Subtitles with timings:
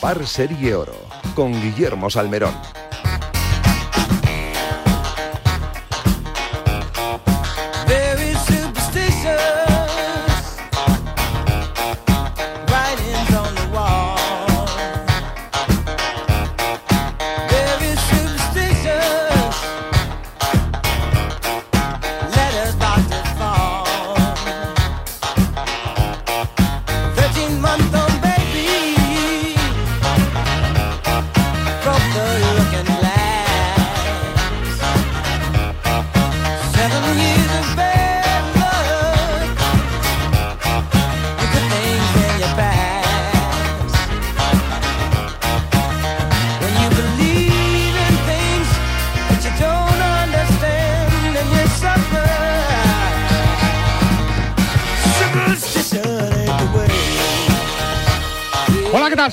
[0.00, 0.94] Par Serie Oro
[1.34, 2.54] con Guillermo Salmerón.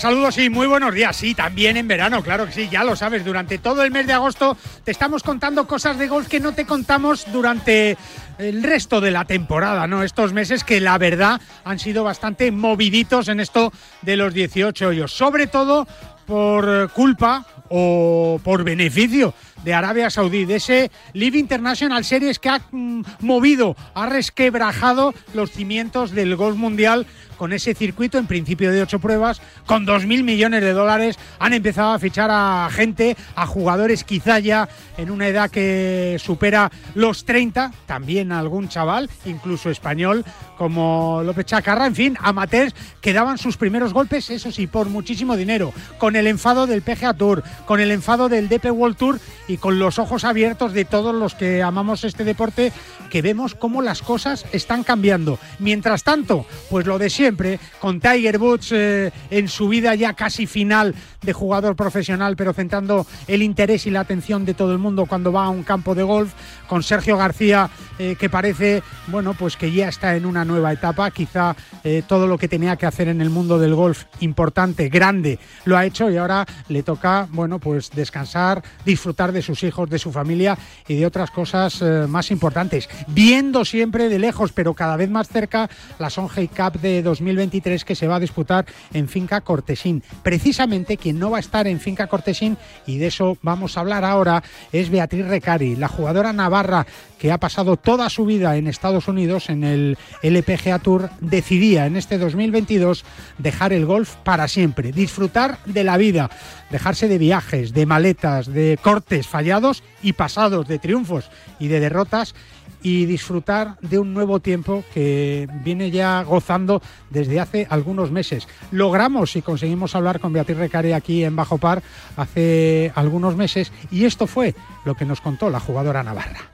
[0.06, 1.16] Saludos y muy buenos días.
[1.16, 3.26] Sí, también en verano, claro que sí, ya lo sabes.
[3.26, 6.68] Durante todo el mes de agosto te estamos contando cosas de golf que no te
[6.68, 7.98] contamos durante
[8.38, 10.04] el resto de la temporada, ¿no?
[10.04, 15.12] Estos meses que la verdad han sido bastante moviditos en esto de los 18 hoyos.
[15.12, 15.88] Sobre todo
[16.28, 19.34] por culpa o por beneficio
[19.66, 25.52] de Arabia Saudí, de ese Live International Series que ha mm, movido, ha resquebrajado los
[25.52, 30.24] cimientos del golf mundial con ese circuito en principio de ocho pruebas, con dos mil
[30.24, 35.28] millones de dólares, han empezado a fichar a gente, a jugadores quizá ya en una
[35.28, 40.24] edad que supera los 30, también algún chaval, incluso español,
[40.58, 45.36] como López Chacarra, en fin, amateurs que daban sus primeros golpes, eso sí, por muchísimo
[45.36, 49.20] dinero, con el enfado del PGA Tour, con el enfado del DP World Tour
[49.58, 52.72] con los ojos abiertos de todos los que amamos este deporte,
[53.10, 55.40] que vemos cómo las cosas están cambiando.
[55.60, 60.48] Mientras tanto, pues lo de siempre, con Tiger Woods eh, en su vida ya casi
[60.48, 65.06] final de jugador profesional, pero centrando el interés y la atención de todo el mundo
[65.06, 66.34] cuando va a un campo de golf,
[66.68, 67.70] con Sergio García,
[68.00, 72.28] eh, que parece, bueno, pues que ya está en una nueva etapa, quizá eh, todo
[72.28, 76.10] lo que tenía que hacer en el mundo del golf, importante, grande, lo ha hecho
[76.10, 80.58] y ahora le toca, bueno, pues descansar, disfrutar de sus hijos, de su familia
[80.88, 85.30] y de otras cosas eh, más importantes, viendo siempre de lejos, pero cada vez más
[85.30, 85.70] cerca,
[86.00, 90.04] la Sonhei Cup de 2023 que se va a disputar en Finca Cortesín.
[90.24, 94.04] Precisamente quien no va a estar en Finca Cortesín, y de eso vamos a hablar
[94.04, 96.86] ahora, es Beatriz Recari, la jugadora navarra
[97.18, 101.96] que ha pasado toda su vida en Estados Unidos en el LPGA Tour, decidía en
[101.96, 103.06] este 2022
[103.38, 106.30] dejar el golf para siempre, disfrutar de la vida,
[106.70, 112.36] dejarse de viajes, de maletas, de cortes fallados y pasados, de triunfos y de derrotas
[112.82, 118.48] y disfrutar de un nuevo tiempo que viene ya gozando desde hace algunos meses.
[118.72, 121.82] Logramos y conseguimos hablar con Beatriz Recare aquí en Bajo Par
[122.16, 124.54] hace algunos meses y esto fue
[124.86, 126.52] lo que nos contó la jugadora navarra.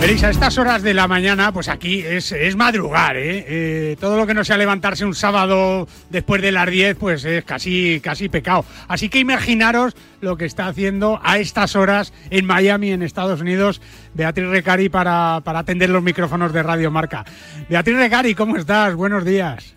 [0.00, 3.44] Veréis, a estas horas de la mañana, pues aquí es, madrugar, ¿eh?
[3.48, 3.96] ¿eh?
[3.98, 8.00] Todo lo que no sea levantarse un sábado después de las 10, pues es casi,
[8.00, 8.64] casi pecado.
[8.88, 13.80] Así que imaginaros lo que está haciendo a estas horas en Miami, en Estados Unidos,
[14.14, 17.24] Beatriz Recari para, para atender los micrófonos de Radio Marca.
[17.68, 18.94] Beatriz Recari, ¿cómo estás?
[18.94, 19.74] Buenos días.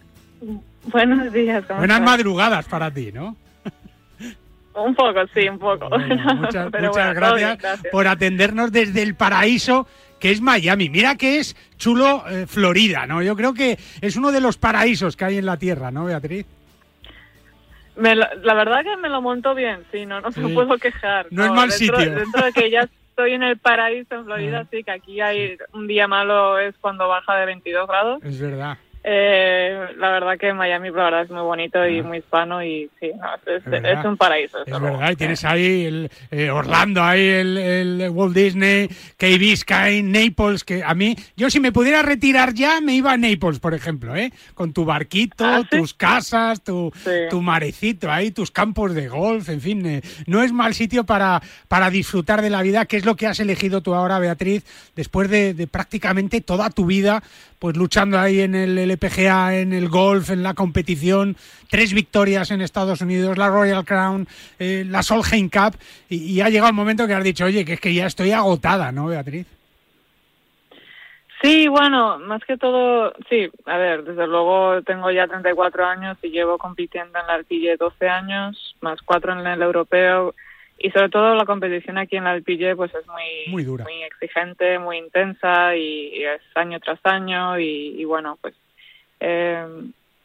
[0.91, 1.63] Buenos días.
[1.69, 3.35] Buenas madrugadas para ti, ¿no?
[4.75, 5.89] Un poco, sí, un poco.
[6.35, 7.57] muchas, gracias,
[7.91, 9.87] por atendernos desde el paraíso
[10.19, 10.89] que es Miami.
[10.89, 13.21] Mira que es chulo eh, Florida, ¿no?
[13.21, 16.45] Yo creo que es uno de los paraísos que hay en la Tierra, ¿no, Beatriz?
[17.95, 21.27] la verdad que me lo monto bien, sí, no, no me puedo quejar.
[21.31, 21.97] No, es mal sitio.
[21.97, 25.87] Dentro de que ya estoy en el paraíso en Florida, sí, que aquí hay un
[25.87, 28.23] día malo es cuando baja de 22 grados.
[28.23, 28.77] Es verdad.
[29.01, 33.11] Eh, la verdad que Miami, la verdad, es muy bonito y muy hispano y sí,
[33.11, 34.57] es, un paraíso.
[34.65, 40.65] Es verdad, y tienes ahí el, eh, Orlando, ahí el, Walt Disney, Key Biscayne, Naples,
[40.65, 44.15] que a mí, yo si me pudiera retirar ya, me iba a Naples, por ejemplo,
[44.17, 44.33] ¿eh?
[44.53, 46.91] Con tu barquito, ¿Ah, tus casas, tu,
[47.29, 51.41] tu marecito ahí, tus campos de golf, en fin, eh, no es mal sitio para,
[51.69, 54.65] para disfrutar de la vida, que es lo que has elegido tú ahora, Beatriz,
[54.95, 57.23] después de, de prácticamente toda tu vida
[57.59, 61.35] pues luchando ahí en el LPGA, en el golf, en la competición,
[61.69, 64.27] tres victorias en Estados Unidos, la Royal Crown,
[64.57, 65.75] eh, la Solheim Cup,
[66.09, 68.91] y, ha llegado el momento que has dicho, oye, que es que ya estoy agotada,
[68.91, 69.45] ¿no, Beatriz?
[71.41, 76.29] Sí, bueno, más que todo, sí, a ver, desde luego tengo ya 34 años y
[76.29, 80.33] llevo compitiendo en la arquilla 12 años, más cuatro en el europeo,
[80.79, 83.85] y sobre todo la competición aquí en la LPG pues es muy, Muy dura.
[84.07, 88.55] exigente, muy intensa y, y es año tras año y, y bueno, pues
[89.19, 89.65] eh,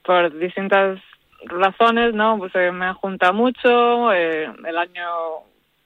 [0.04, 1.00] por distintas
[1.46, 2.38] razones, ¿no?
[2.38, 5.04] Pues eh, me ha juntado mucho, eh, el año,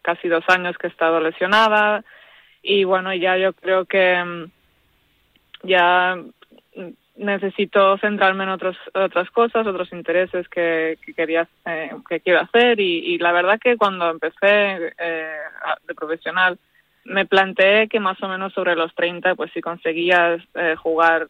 [0.02, 2.04] casi dos años que he estado lesionada
[2.62, 4.44] y bueno, ya yo creo que mm,
[5.64, 6.16] ya
[7.18, 12.78] necesito centrarme en otros, otras cosas, otros intereses que, que quería, eh, que quiero hacer
[12.80, 15.36] y, y la verdad que cuando empecé eh,
[15.86, 16.58] de profesional
[17.04, 21.28] me planteé que más o menos sobre los 30 pues si conseguías eh, jugar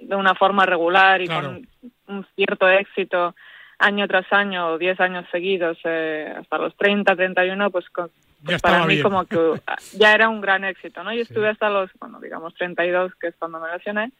[0.00, 1.48] de una forma regular y Claro.
[1.48, 1.68] con
[2.16, 3.34] un cierto éxito
[3.78, 8.10] año tras año, 10 años seguidos, eh, hasta los 30, 31, pues, con-
[8.44, 9.02] pues para mí bien.
[9.04, 9.36] como que
[9.68, 11.12] ah, ya era un gran éxito, ¿no?
[11.12, 11.28] Yo Sí.
[11.32, 14.10] estuve hasta los, bueno, digamos 32, que es cuando me lesioné,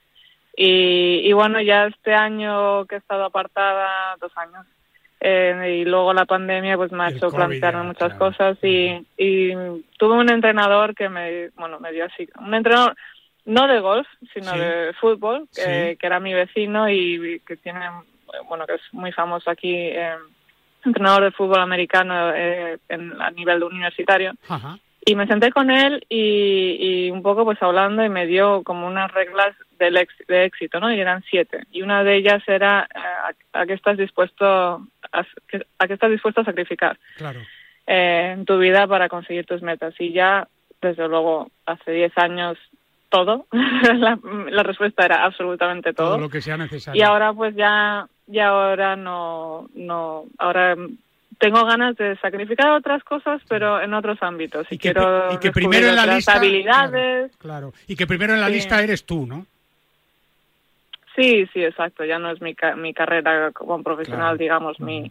[0.61, 4.67] y, y bueno, ya este año que he estado apartada, dos años,
[5.21, 8.19] eh, y luego la pandemia pues me ha El hecho COVID plantearme muchas claro.
[8.19, 9.53] cosas y, y
[9.99, 12.97] tuve un entrenador que me, bueno, me dio así, un entrenador
[13.45, 14.59] no de golf, sino Sí.
[14.59, 17.81] de fútbol, que era mi vecino y que tiene,
[18.49, 20.17] bueno, que es muy famoso aquí, eh,
[20.85, 24.33] entrenador de fútbol americano eh, en, a nivel universitario.
[24.49, 24.79] Ajá.
[25.11, 26.77] Y me senté con él y,
[27.07, 30.81] y un poco pues hablando y me dio como unas reglas del ex- de éxito,
[30.81, 30.93] ¿no?
[30.93, 31.65] Y eran siete.
[31.73, 32.99] Y una de ellas era eh,
[33.55, 34.87] a, a qué estás dispuesto a,
[35.79, 37.41] a qué estás dispuesto a sacrificar Claro.
[37.87, 39.95] eh, en tu vida para conseguir tus metas.
[39.99, 40.47] Y ya,
[40.83, 42.59] desde luego, hace diez años
[43.09, 43.47] todo.
[43.95, 44.19] la,
[44.51, 46.09] la respuesta era absolutamente todo.
[46.09, 47.01] Todo lo que sea necesario.
[47.01, 50.77] Y ahora pues ya, ya ahora no, no, ahora
[51.39, 54.67] tengo ganas de sacrificar otras cosas, pero en otros ámbitos.
[54.71, 56.35] Y Y, que, quiero y que primero en la lista.
[56.37, 57.37] habilidades.
[57.39, 57.73] Claro, claro.
[57.87, 58.55] Y que primero en la Sí.
[58.55, 59.47] lista eres tú, ¿no?
[61.17, 62.05] Sí, sí, exacto.
[62.05, 64.37] Ya no es mi, mi carrera como profesional, Claro.
[64.39, 65.11] digamos, mi,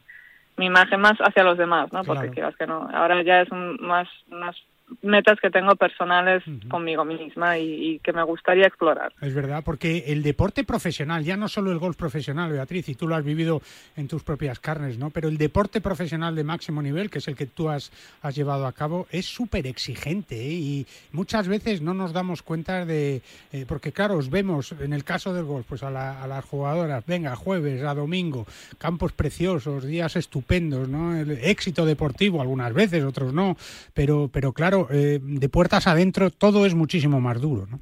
[0.55, 2.03] mi imagen más hacia los demás, ¿no?
[2.03, 2.89] Porque quieras que no.
[2.93, 4.55] Ahora ya es un- más unas
[5.01, 7.63] metas que tengo personales conmigo misma y,
[7.95, 9.13] y que me gustaría explorar.
[9.21, 13.07] Es verdad, porque el deporte profesional, ya no solo el golf profesional, Beatriz, y tú
[13.07, 13.61] lo has vivido
[13.95, 15.09] en tus propias carnes, ¿no?
[15.09, 17.91] Pero el deporte profesional de máximo nivel, que es el que tú has,
[18.21, 20.53] has llevado a cabo, es súper exigente ¿eh?
[20.53, 23.21] y muchas veces no nos damos cuenta de...
[23.51, 26.45] eh, porque claro, os vemos en el caso del golf, pues a, la- a las
[26.45, 28.45] jugadoras, venga, jueves a domingo,
[28.77, 31.15] campos preciosos, días estupendos, ¿no?
[31.17, 33.57] El éxito deportivo algunas veces, otros no,
[33.93, 37.79] pero, pero claro, eh, de puertas adentro todo es muchísimo más duro, ¿no?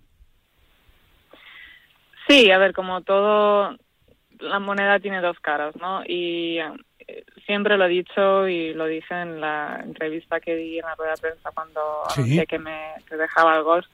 [2.28, 3.76] Sí, a ver, como todo,
[4.40, 6.04] la moneda tiene dos caras, ¿no?
[6.06, 6.58] Y
[7.08, 10.96] eh, siempre lo he dicho y lo dije en la entrevista que di en la
[10.96, 12.22] rueda de prensa cuando Sí.
[12.22, 13.86] anuncié que me que dejaba el golf,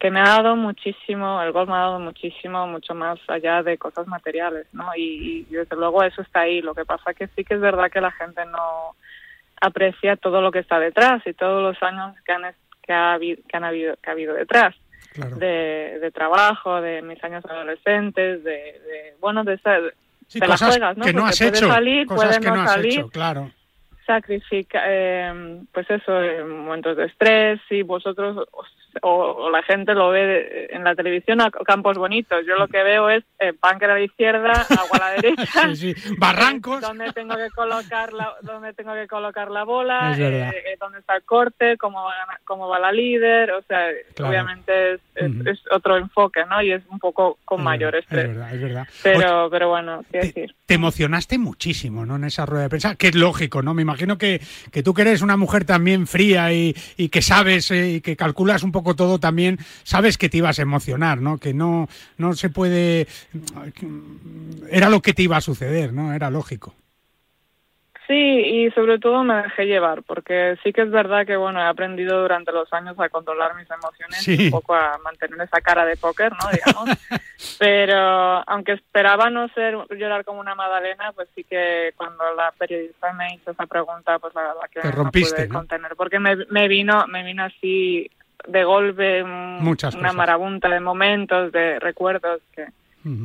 [0.00, 3.78] que me ha dado muchísimo, el golf me ha dado muchísimo, mucho más allá de
[3.78, 4.90] cosas materiales, ¿no?
[4.96, 6.60] Y, y desde luego eso está ahí.
[6.60, 8.94] Lo que pasa que sí que es verdad que la gente no
[9.60, 12.42] aprecia todo lo que está detrás y todos los años que han
[12.82, 14.74] que ha habido, que han habido que ha habido detrás
[15.12, 15.36] Claro.
[15.36, 19.78] de, de trabajo, de mis años adolescentes, de, de bueno, de esa,
[20.28, 21.04] Sí, te la juegas, ¿no?
[21.06, 22.92] que no Porque has puede hecho, salir, cosas puede que no has salir.
[22.98, 23.50] hecho, claro.
[24.06, 28.46] sacrifica, eh, pues eso, en momentos de estrés, y vosotros
[29.02, 32.44] o, o la gente lo ve en la televisión a campos bonitos.
[32.46, 35.74] Yo lo que veo es eh, bunker a la izquierda, agua a la derecha.
[35.74, 36.14] Sí, sí.
[36.18, 36.82] Barrancos.
[36.82, 40.98] eh, Dónde tengo que colocar la, dónde tengo que colocar la bola, eh, eh, dónde
[41.00, 42.14] está el corte, cómo va,
[42.44, 44.30] cómo va la líder, o sea, Claro.
[44.30, 45.48] obviamente es, es, Ujú.
[45.50, 46.62] es otro enfoque, ¿no?
[46.62, 48.24] Y es un poco con Es mayor verdad, estrés.
[48.24, 48.86] Es verdad, es verdad.
[49.04, 50.54] Oye, Pero, pero bueno, quiero te, decir.
[50.66, 52.16] te emocionaste muchísimo, ¿no?
[52.16, 53.74] En esa rueda de prensa, que es lógico, ¿no?
[53.74, 54.40] Me imagino que,
[54.72, 58.16] que tú que eres una mujer también fría y, y que sabes eh, y que
[58.16, 61.38] calculas un poco todo también, sabes que te ibas a emocionar, ¿no?
[61.38, 61.88] Que no,
[62.18, 63.06] no se puede...
[64.70, 66.12] Era lo que te iba a suceder, ¿no?
[66.12, 66.74] Era lógico.
[68.06, 71.64] Sí, y sobre todo me dejé llevar, porque sí que es verdad que, bueno, he
[71.66, 74.44] aprendido durante los años a controlar mis emociones, Sí.
[74.44, 76.48] un poco a mantener esa cara de póker, ¿no?
[76.52, 76.96] Digamos.
[77.58, 77.98] Pero
[78.48, 83.34] aunque esperaba no ser llorar como una magdalena, pues sí que cuando la periodista me
[83.34, 85.54] hizo esa pregunta, pues la verdad que Te no rompiste, pude ¿no?
[85.54, 88.08] contener, porque me, me vino me vino así
[88.46, 90.16] de golpe un- Muchas una cosas.
[90.16, 92.66] marabunta de momentos, de recuerdos que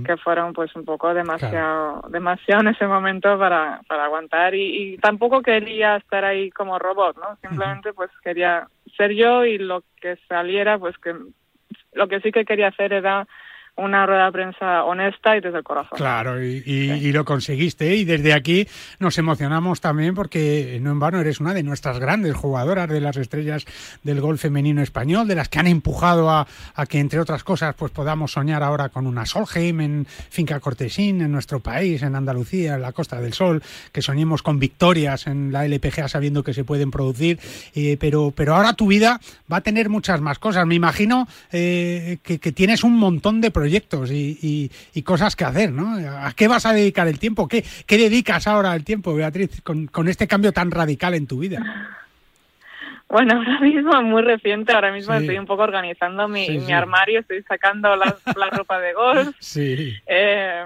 [0.05, 4.53] que fueron pues un poco demasiado demasiado en ese momento para, para aguantar.
[4.53, 9.57] Y, y tampoco quería estar ahí como robot no simplemente pues quería ser yo y
[9.57, 11.15] lo que saliera pues que
[11.93, 13.27] lo que sí que quería hacer era
[13.81, 15.97] una rueda de prensa honesta y desde el corazón.
[15.97, 17.95] Claro, y, lo conseguiste.
[17.95, 18.67] Y desde aquí
[18.99, 23.17] nos emocionamos también porque no en vano eres una de nuestras grandes jugadoras de las
[23.17, 23.65] estrellas
[24.03, 26.47] del golf femenino español, de las que han empujado a,
[26.87, 31.31] que, entre otras cosas, pues podamos soñar ahora con una Solheim en Finca Cortesín, en
[31.31, 33.61] nuestro país, en Andalucía, en la Costa del Sol,
[33.91, 37.39] que soñemos con victorias en la LPGA sabiendo que se pueden producir.
[37.75, 39.19] Eh, pero, pero ahora tu vida
[39.51, 40.65] va a tener muchas más cosas.
[40.65, 45.45] Me imagino eh, que, que tienes un montón de proyectos proyectos y, y, cosas que
[45.45, 45.95] hacer, ¿no?
[45.95, 47.47] ¿A qué vas a dedicar el tiempo?
[47.47, 51.39] ¿Qué, qué dedicas ahora el tiempo, Beatriz, con, con este cambio tan radical en tu
[51.39, 51.59] vida?
[53.07, 57.43] Bueno, ahora mismo muy reciente, ahora mismo estoy un poco organizando mi, mi armario, estoy
[57.43, 59.35] sacando la, la ropa de golf.
[59.39, 59.95] Sí.
[60.05, 60.65] Eh,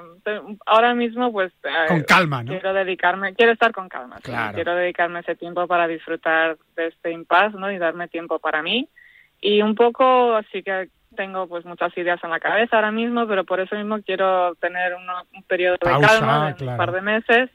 [0.65, 1.51] ahora mismo pues...
[1.63, 2.51] Eh, con calma, ¿no?
[2.51, 4.17] Quiero dedicarme, quiero estar con calma.
[4.21, 4.55] Claro.
[4.55, 7.71] Quiero dedicarme ese tiempo para disfrutar de este impasse, ¿no?
[7.71, 8.87] Y darme tiempo para mí.
[9.41, 13.43] Y un poco, así que tengo pues muchas ideas en la cabeza ahora mismo, pero
[13.43, 17.49] por eso mismo quiero tener un periodo de calma de un par de meses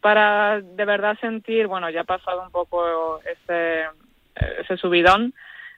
[0.00, 3.84] para de verdad sentir, bueno, ya ha pasado un poco ese,
[4.60, 5.32] ese subidón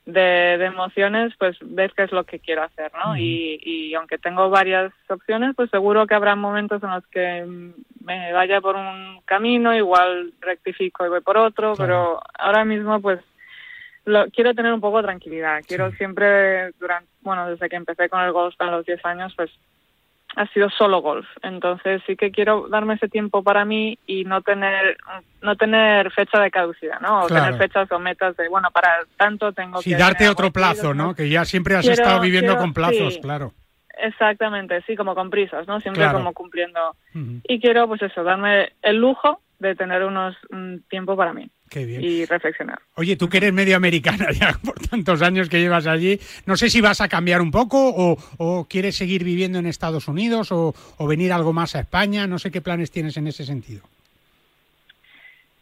[0.06, 3.16] de, emociones, pues ver qué es lo que quiero hacer, ¿no?
[3.16, 7.72] y, y aunque tengo varias opciones, pues seguro que habrá momentos en los que
[8.04, 13.20] me vaya por un camino, igual rectifico y voy por otro, pero ahora mismo pues
[14.32, 15.62] quiero tener un poco de tranquilidad.
[15.66, 19.50] Quiero siempre, durante, bueno, desde que empecé con el golf a los 10 años, pues
[20.36, 21.26] ha sido solo golf.
[21.42, 24.96] Entonces sí que quiero darme ese tiempo para mí y no tener
[25.42, 27.22] no tener fecha de caducidad, ¿no?
[27.22, 29.84] O tener fechas o metas de, bueno, para tanto tengo que...
[29.84, 31.14] Sí, darte otro plazo, ¿no?
[31.14, 33.52] Que ya siempre has estado viviendo con plazos, claro.
[33.98, 35.80] Exactamente, sí, como con prisas, ¿no?
[35.80, 36.94] Siempre como cumpliendo.
[37.14, 41.48] Y quiero, pues eso, darme el lujo de tener unos un tiempo para mí.
[41.74, 42.78] Y reflexionar.
[42.94, 46.70] Oye, tú que eres medio americana ya por tantos años que llevas allí, no sé
[46.70, 50.74] si vas a cambiar un poco o, quieres seguir viviendo en Estados Unidos o,
[51.06, 53.82] venir algo más a España, no sé qué planes tienes en ese sentido.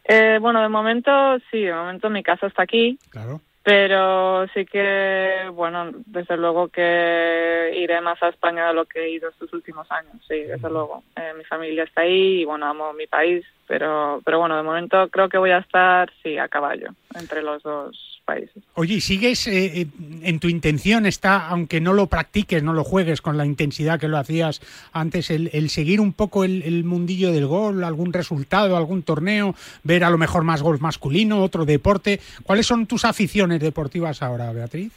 [0.07, 1.11] Eh, bueno, de momento
[1.51, 2.97] sí, de momento mi casa está aquí.
[3.09, 3.41] Claro.
[3.65, 9.09] Pero sí que, bueno, desde luego que iré más a España de lo que he
[9.09, 11.01] ido estos últimos años, sí, desde luego.
[11.15, 15.09] Eh, mi familia está ahí y, bueno, amo mi país, pero, pero bueno, de momento
[15.09, 18.63] creo que voy a estar, sí, a caballo entre los dos países.
[18.73, 19.87] Oye, ¿y sigues eh, eh,
[20.23, 24.07] en tu intención está, aunque no lo practiques, no lo juegues con la intensidad que
[24.07, 29.55] lo hacías antes, el, seguir un poco el, mundillo del gol, algún resultado, algún torneo,
[29.83, 32.19] ver a lo mejor más golf masculino, otro deporte?
[32.43, 34.91] ¿Cuáles son tus aficiones deportivas ahora, Beatriz?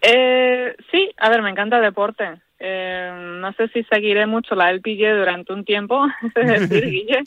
[0.00, 2.40] Eh, sí, a ver, me encanta el deporte.
[2.58, 7.22] Eh, no sé si seguiré mucho la LPG durante un tiempo, es decir, Guille.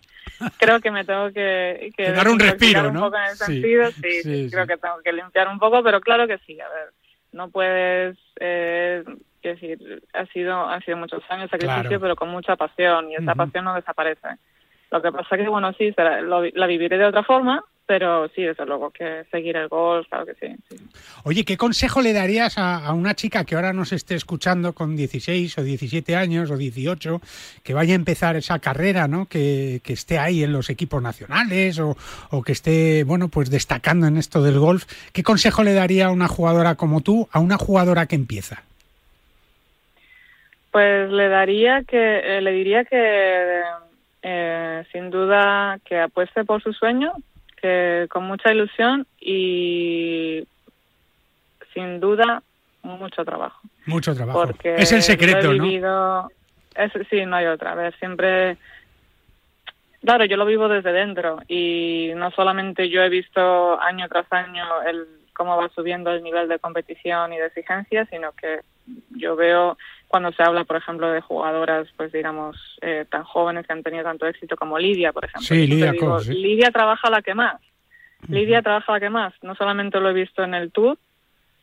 [0.57, 3.11] Creo que me tengo que, dar un respiro, ¿no?
[3.35, 3.61] sí,
[4.51, 6.59] creo que tengo que limpiar un poco, pero claro que sí.
[6.59, 6.89] A ver,
[7.33, 9.03] no puedes, eh,
[9.43, 13.35] decir, ha sido, han sido muchos años de sacrificio, pero con mucha pasión y esa
[13.35, 14.27] pasión no desaparece.
[14.91, 18.91] Lo que pasa que, bueno, sí, la viviré de otra forma, pero sí, desde luego
[18.91, 20.77] que seguir el golf, claro que sí.
[21.23, 25.57] Oye, ¿qué consejo le darías a, una chica que ahora nos esté escuchando con 16
[25.57, 27.19] o 17 años o 18,
[27.63, 29.25] que vaya a empezar esa carrera, ¿no?
[29.25, 31.97] Que, esté ahí en los equipos nacionales o,
[32.29, 34.85] o, que esté, bueno, pues destacando en esto del golf?
[35.11, 38.61] ¿Qué consejo le daría a una jugadora como tú a una jugadora que empieza?
[40.69, 43.63] Pues le daría que, eh, le diría que
[44.21, 47.13] eh, sin duda que apueste por su sueño,
[47.61, 50.47] que con mucha ilusión y
[51.73, 52.41] sin duda
[52.81, 53.61] mucho trabajo.
[53.85, 54.45] Mucho trabajo.
[54.45, 56.29] Porque es el secreto, ¿no?
[56.75, 57.73] Es, sí, no hay otra.
[57.73, 58.57] A ver, siempre.
[60.01, 64.65] Claro, yo lo vivo desde dentro y no solamente yo he visto año tras año
[64.87, 68.61] el cómo va subiendo el nivel de competición y de exigencia, sino que
[69.11, 69.77] yo veo
[70.07, 74.03] cuando se habla, por ejemplo, de jugadoras, pues digamos, eh, tan jóvenes que han tenido
[74.03, 75.45] tanto éxito como Lidia, por ejemplo.
[75.45, 75.93] Sí, Lidia,
[76.27, 77.61] Lidia trabaja la que más.
[78.27, 79.33] Lidia trabaja la que más.
[79.43, 80.97] No solamente lo he visto en el Tour.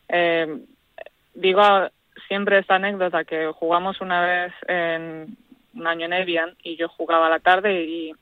[0.08, 0.60] Eh,
[1.34, 1.62] digo
[2.28, 5.36] siempre esta anécdota que jugamos una vez en
[5.74, 8.12] un año en Evian y yo jugaba a la tarde y,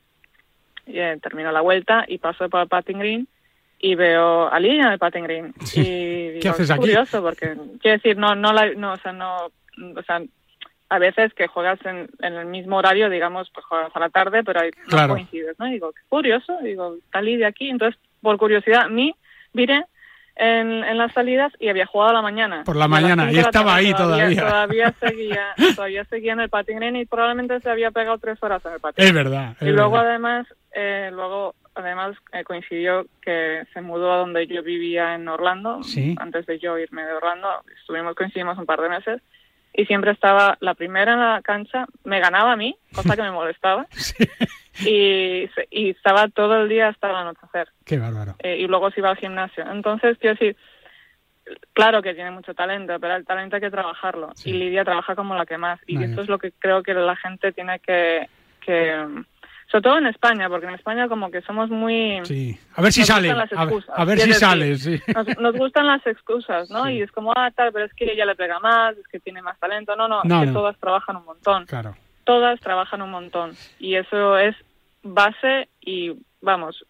[0.87, 3.27] eh, terminó la vuelta y paso por el patting green
[3.79, 5.53] y veo a Lidia en el patting green.
[5.75, 6.79] Y ¿Qué haces aquí?
[6.79, 10.21] curioso porque, quiero decir, no, no, la, no, o sea, no o sea,
[10.89, 14.61] a veces que juegas en, el mismo horario, digamos, pues juegas a la tarde, pero
[14.61, 15.65] ahí no coincides, ¿no?
[15.65, 19.13] digo, qué curioso, digo, salí de aquí, entonces, por curiosidad, a mí,
[19.53, 19.83] miré
[20.35, 22.63] en, en las salidas y había jugado a la mañana.
[22.65, 24.41] Por la mañana, y estaba ahí todavía.
[24.41, 28.73] Todavía, seguía, todavía seguía en el patín y probablemente se había pegado tres horas en
[28.73, 29.05] el patín.
[29.05, 29.55] Es verdad.
[29.61, 35.15] y luego, además, eh, luego además eh, coincidió que se mudó a donde yo vivía
[35.15, 35.81] en Orlando,
[36.17, 37.47] antes de yo irme de Orlando,
[37.79, 39.21] estuvimos coincidimos un par de meses
[39.75, 43.31] y siempre estaba la primera en la cancha, me ganaba a mí, cosa que me
[43.31, 43.87] molestaba,
[44.79, 47.69] y, y estaba todo el día hasta el anochecer.
[47.85, 48.35] Qué bárbaro.
[48.39, 49.65] Eh, y luego se iba al gimnasio.
[49.69, 50.55] Entonces, quiero decir,
[51.73, 54.31] claro que tiene mucho talento, pero el talento hay que trabajarlo.
[54.43, 55.79] Y Lidia trabaja como la que más.
[55.87, 58.29] Y esto es lo que creo que la gente tiene que,
[58.61, 59.05] que
[59.67, 62.21] sobre todo en España, porque en España como que somos muy...
[62.23, 65.01] Sí, a ver si sale, a ver, si sale, sí.
[65.39, 66.89] Nos, gustan las excusas, ¿no?
[66.89, 69.41] Y es como, ah, tal, pero es que ella le pega más, es que tiene
[69.41, 69.95] más talento.
[69.95, 71.65] No, no, es que todas trabajan un montón.
[71.65, 71.95] Claro.
[72.23, 73.51] Todas trabajan un montón.
[73.79, 74.55] Y eso es
[75.03, 76.85] base y, vamos,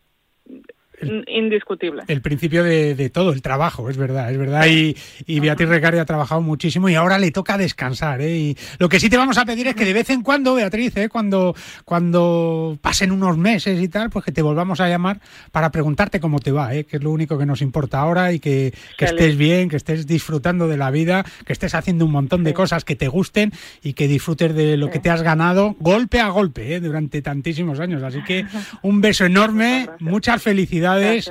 [1.27, 2.03] indiscutible.
[2.07, 4.67] El principio de, todo, el trabajo, es verdad, es verdad.
[4.67, 8.21] Y, y Beatriz Recari ha trabajado muchísimo y ahora le toca descansar.
[8.21, 8.37] ¿eh?
[8.37, 10.95] Y lo que sí te vamos a pedir es que de vez en cuando, Beatriz,
[10.97, 11.09] ¿eh?
[11.09, 15.19] cuando, cuando pasen unos meses y tal, pues que te volvamos a llamar
[15.51, 16.85] para preguntarte cómo te va, ¿eh?
[16.85, 20.67] que es lo único que nos importa ahora y que, estés bien, que estés disfrutando
[20.67, 23.51] de la vida, que estés haciendo un montón de cosas que te gusten
[23.83, 26.79] y que disfrutes de lo que te has ganado golpe a golpe ¿eh?
[26.79, 28.03] durante tantísimos años.
[28.03, 28.45] Así que
[28.81, 30.84] un beso enorme, muchas felicidades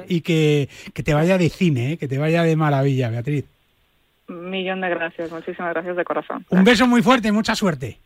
[0.09, 1.97] y que, te vaya de cine, ¿eh?
[1.97, 3.45] que te vaya de maravilla, Beatriz.
[4.29, 6.47] Un millón de gracias, muchísimas gracias de corazón.
[6.49, 7.99] Un beso muy fuerte y mucha suerte.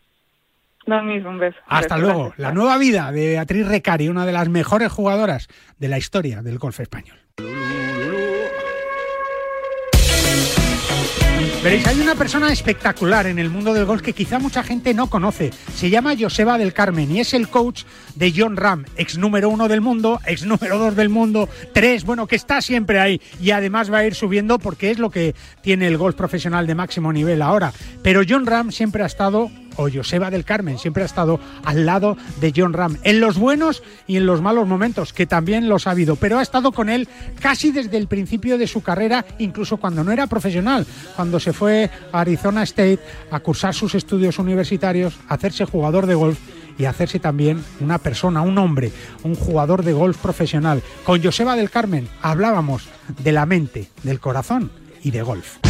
[0.87, 1.59] Lo mismo, un beso.
[1.67, 2.33] Hasta luego.
[2.38, 6.59] La nueva vida de Beatriz Recari, una de las mejores jugadoras de la historia del
[6.59, 7.19] golf español.
[11.62, 15.10] Veréis, hay una persona espectacular en el mundo del golf que quizá mucha gente no
[15.10, 15.50] conoce.
[15.74, 17.82] Se llama Joseba del Carmen y es el coach
[18.14, 22.28] de John Ram, ex número uno del mundo, ex número dos del mundo, tres, bueno,
[22.28, 25.88] que está siempre ahí y además va a ir subiendo porque es lo que tiene
[25.88, 27.72] el golf profesional de máximo nivel ahora.
[28.02, 32.16] Pero John Ram siempre ha estado o Joseba del Carmen siempre ha estado al lado
[32.40, 35.92] de John Ram, en los buenos y en los malos momentos, que también los ha
[35.92, 37.08] habido, pero ha estado con él
[37.40, 41.90] casi desde el principio de su carrera, incluso cuando no era profesional, cuando se fue
[42.12, 42.99] a Arizona State
[43.30, 46.38] a cursar sus estudios universitarios, a hacerse jugador de golf
[46.78, 48.92] y hacerse también una persona, un hombre,
[49.23, 50.82] un jugador de golf profesional.
[51.04, 52.88] Con Joseba del Carmen hablábamos
[53.23, 54.70] de la mente, del corazón
[55.02, 55.67] y de golf.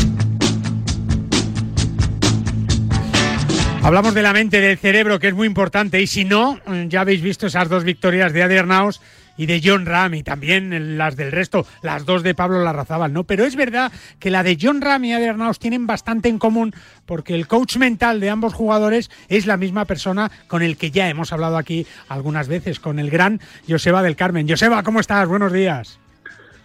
[3.83, 6.03] Hablamos de la mente, del cerebro, que es muy importante.
[6.03, 6.59] Y si no,
[6.89, 9.01] ya habéis visto esas dos victorias de Adernaus
[9.39, 13.25] y de John Ram y también las del resto, las dos de Pablo Larrazábal, ¿no?
[13.25, 16.75] Pero es verdad que la de John Ram y Adernaus tienen bastante en común
[17.07, 21.09] porque el coach mental de ambos jugadores es la misma persona con el que ya
[21.09, 24.49] hemos hablado aquí algunas veces, con el gran Joseba del Carmen.
[24.49, 25.29] Joseba, ¿cómo estás?
[25.29, 25.99] Buenos días.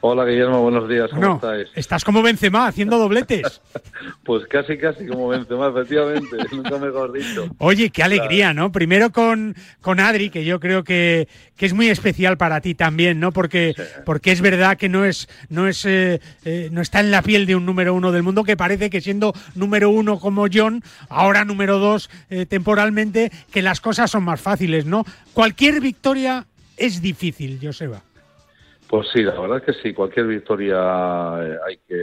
[0.05, 1.69] Hola Guillermo, buenos días, ¿cómo estáis?
[1.75, 3.61] Estás como Benzema, haciendo dobletes.
[4.25, 7.45] pues casi, casi como Benzema, efectivamente, nunca mejor dicho.
[7.57, 8.69] Oye, qué alegría, ¿no?
[8.73, 13.21] Primero con, con Adri, que yo creo que, que, es muy especial para ti también,
[13.21, 13.31] ¿no?
[13.31, 17.21] Porque, porque es verdad que no es, no es, eh, eh, no está en la
[17.21, 20.83] piel de un número uno del mundo, que parece que siendo número uno como John,
[21.07, 25.05] ahora número dos eh, temporalmente, que las cosas son más fáciles, ¿no?
[25.31, 28.01] Cualquier victoria es difícil, Joseba.
[28.93, 31.95] Pues sí, la verdad es que sí, cualquier victoria eh, hay que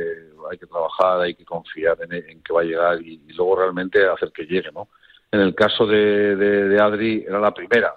[0.50, 4.32] hay que trabajar, hay que confiar en, que va a llegar y, luego realmente hacer
[4.32, 4.88] que llegue, ¿no?
[5.30, 7.94] En el caso de, de Adri era la primera,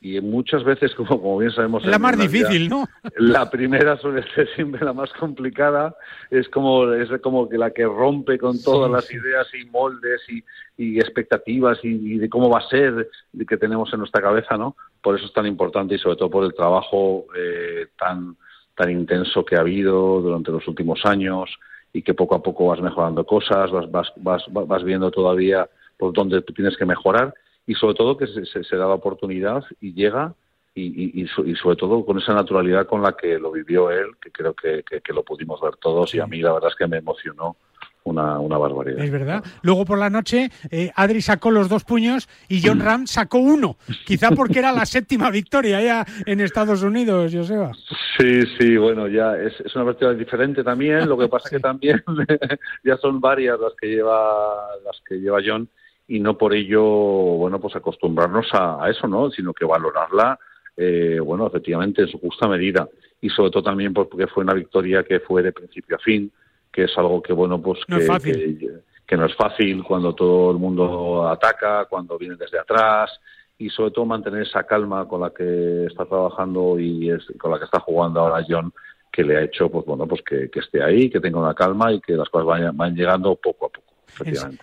[0.00, 1.84] y muchas veces, como, como bien sabemos...
[1.84, 2.88] La más difícil, ¿no?
[3.18, 5.94] La primera suele ser siempre la más complicada,
[6.30, 10.42] es como, es como que la que rompe con todas las ideas y moldes y,
[10.76, 13.08] y expectativas y, de cómo va a ser
[13.46, 14.76] que tenemos en nuestra cabeza, ¿no?
[15.02, 18.36] Por eso es tan importante y sobre todo por el trabajo eh, tan,
[18.74, 21.50] tan intenso que ha habido durante los últimos años
[21.92, 26.12] y que poco a poco vas mejorando cosas, vas, vas, vas, vas viendo todavía por
[26.12, 27.34] dónde tú tienes que mejorar
[27.70, 30.34] y sobre todo que se, da la oportunidad y llega
[30.74, 34.54] y, y, sobre todo con esa naturalidad con la que lo vivió él, que creo
[34.54, 37.56] que, lo pudimos ver todos y a mí la verdad es que me emocionó
[38.02, 39.04] una, una, barbaridad.
[39.04, 39.44] Es verdad.
[39.62, 42.82] Luego por la noche, eh, Adri sacó los dos puños y John mm.
[42.82, 47.70] Ram sacó uno, quizá porque era la séptima victoria ya en Estados Unidos, Joseba.
[48.18, 52.02] Sí, sí, bueno, ya es, una partida diferente también, lo que pasa es que también
[52.82, 55.68] ya son varias las que lleva las que lleva John
[56.10, 59.30] y no por ello, bueno, pues acostumbrarnos a, eso, ¿no?
[59.30, 60.36] Sino que valorarla,
[60.76, 62.88] eh, bueno, efectivamente en su justa medida.
[63.20, 66.32] Y sobre todo también porque fue una victoria que fue de principio a fin,
[66.72, 68.58] que es algo que, bueno, pues que,
[69.06, 73.12] que, no es fácil cuando todo el mundo ataca, cuando viene desde atrás
[73.56, 77.58] y sobre todo mantener esa calma con la que está trabajando y es, con la
[77.60, 78.72] que está jugando ahora John
[79.12, 81.92] que le ha hecho pues bueno pues que, que esté ahí que tenga una calma
[81.92, 83.89] y que las cosas vayan, van llegando poco a poco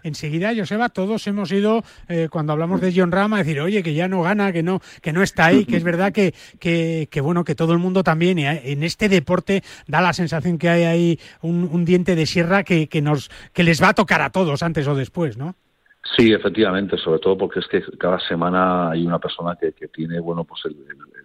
[0.04, 3.94] enseguida, Joseba, todos hemos ido, eh, cuando hablamos de John Rama, a decir, oye, que
[3.94, 7.44] ya no gana, que no, que no está ahí, que es verdad que, que, bueno,
[7.44, 11.86] que todo el mundo también, en este deporte da la sensación que hay ahí un,
[11.86, 14.96] diente de sierra que, que, nos, que les va a tocar a todos antes o
[14.96, 15.56] después, ¿no?
[16.16, 20.44] Sí, efectivamente, sobre todo porque es que cada semana hay una persona que, tiene, bueno,
[20.44, 20.62] pues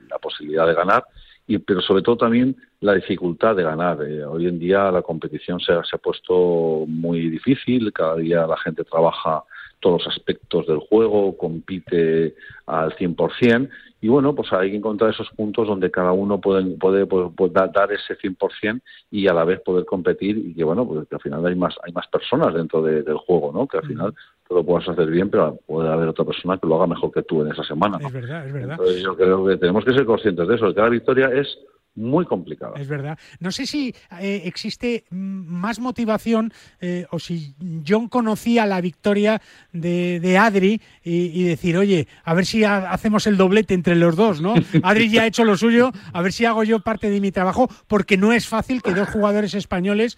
[0.09, 1.05] la posibilidad de ganar,
[1.47, 4.03] y, pero sobre todo también la dificultad de ganar.
[4.03, 8.57] Eh, hoy en día la competición se, se, ha puesto muy difícil, cada día la
[8.59, 9.45] gente trabaja
[9.81, 12.35] todos los aspectos del juego, compite
[12.66, 13.68] al 100%,
[14.01, 17.07] y bueno, pues hay que encontrar esos puntos donde cada uno puede, puede,
[17.53, 18.81] dar ese 100%
[19.12, 21.77] y a la vez poder competir y que bueno, pues que al final hay más
[21.85, 23.68] hay más personas dentro del juego, ¿no?
[23.68, 24.12] Que al final
[24.49, 27.23] tú lo puedas hacer bien, pero puede haber otra persona que lo haga mejor que
[27.23, 27.99] tú en esa semana.
[28.05, 28.73] Es verdad, es verdad.
[28.73, 31.57] Entonces yo creo que tenemos que ser conscientes de eso, que cada victoria es
[31.95, 32.75] muy complicada.
[32.81, 33.19] Es verdad.
[33.39, 37.55] No sé si eh, existe más motivación eh, o si
[37.87, 43.75] John conocía la victoria de, Adri y, decir, oye, a ver si hacemos el doblete
[43.75, 44.55] entre los dos, ¿no?
[44.83, 47.69] Adri ya ha hecho lo suyo, a ver si hago yo parte de mi trabajo,
[47.87, 50.17] porque no es fácil que dos jugadores españoles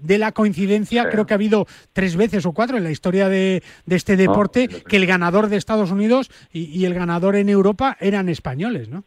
[0.00, 3.62] de la coincidencia, creo que ha habido tres veces o cuatro en la historia de,
[3.86, 8.88] este deporte, que el ganador de Estados Unidos y el ganador en Europa eran españoles,
[8.88, 9.04] ¿no?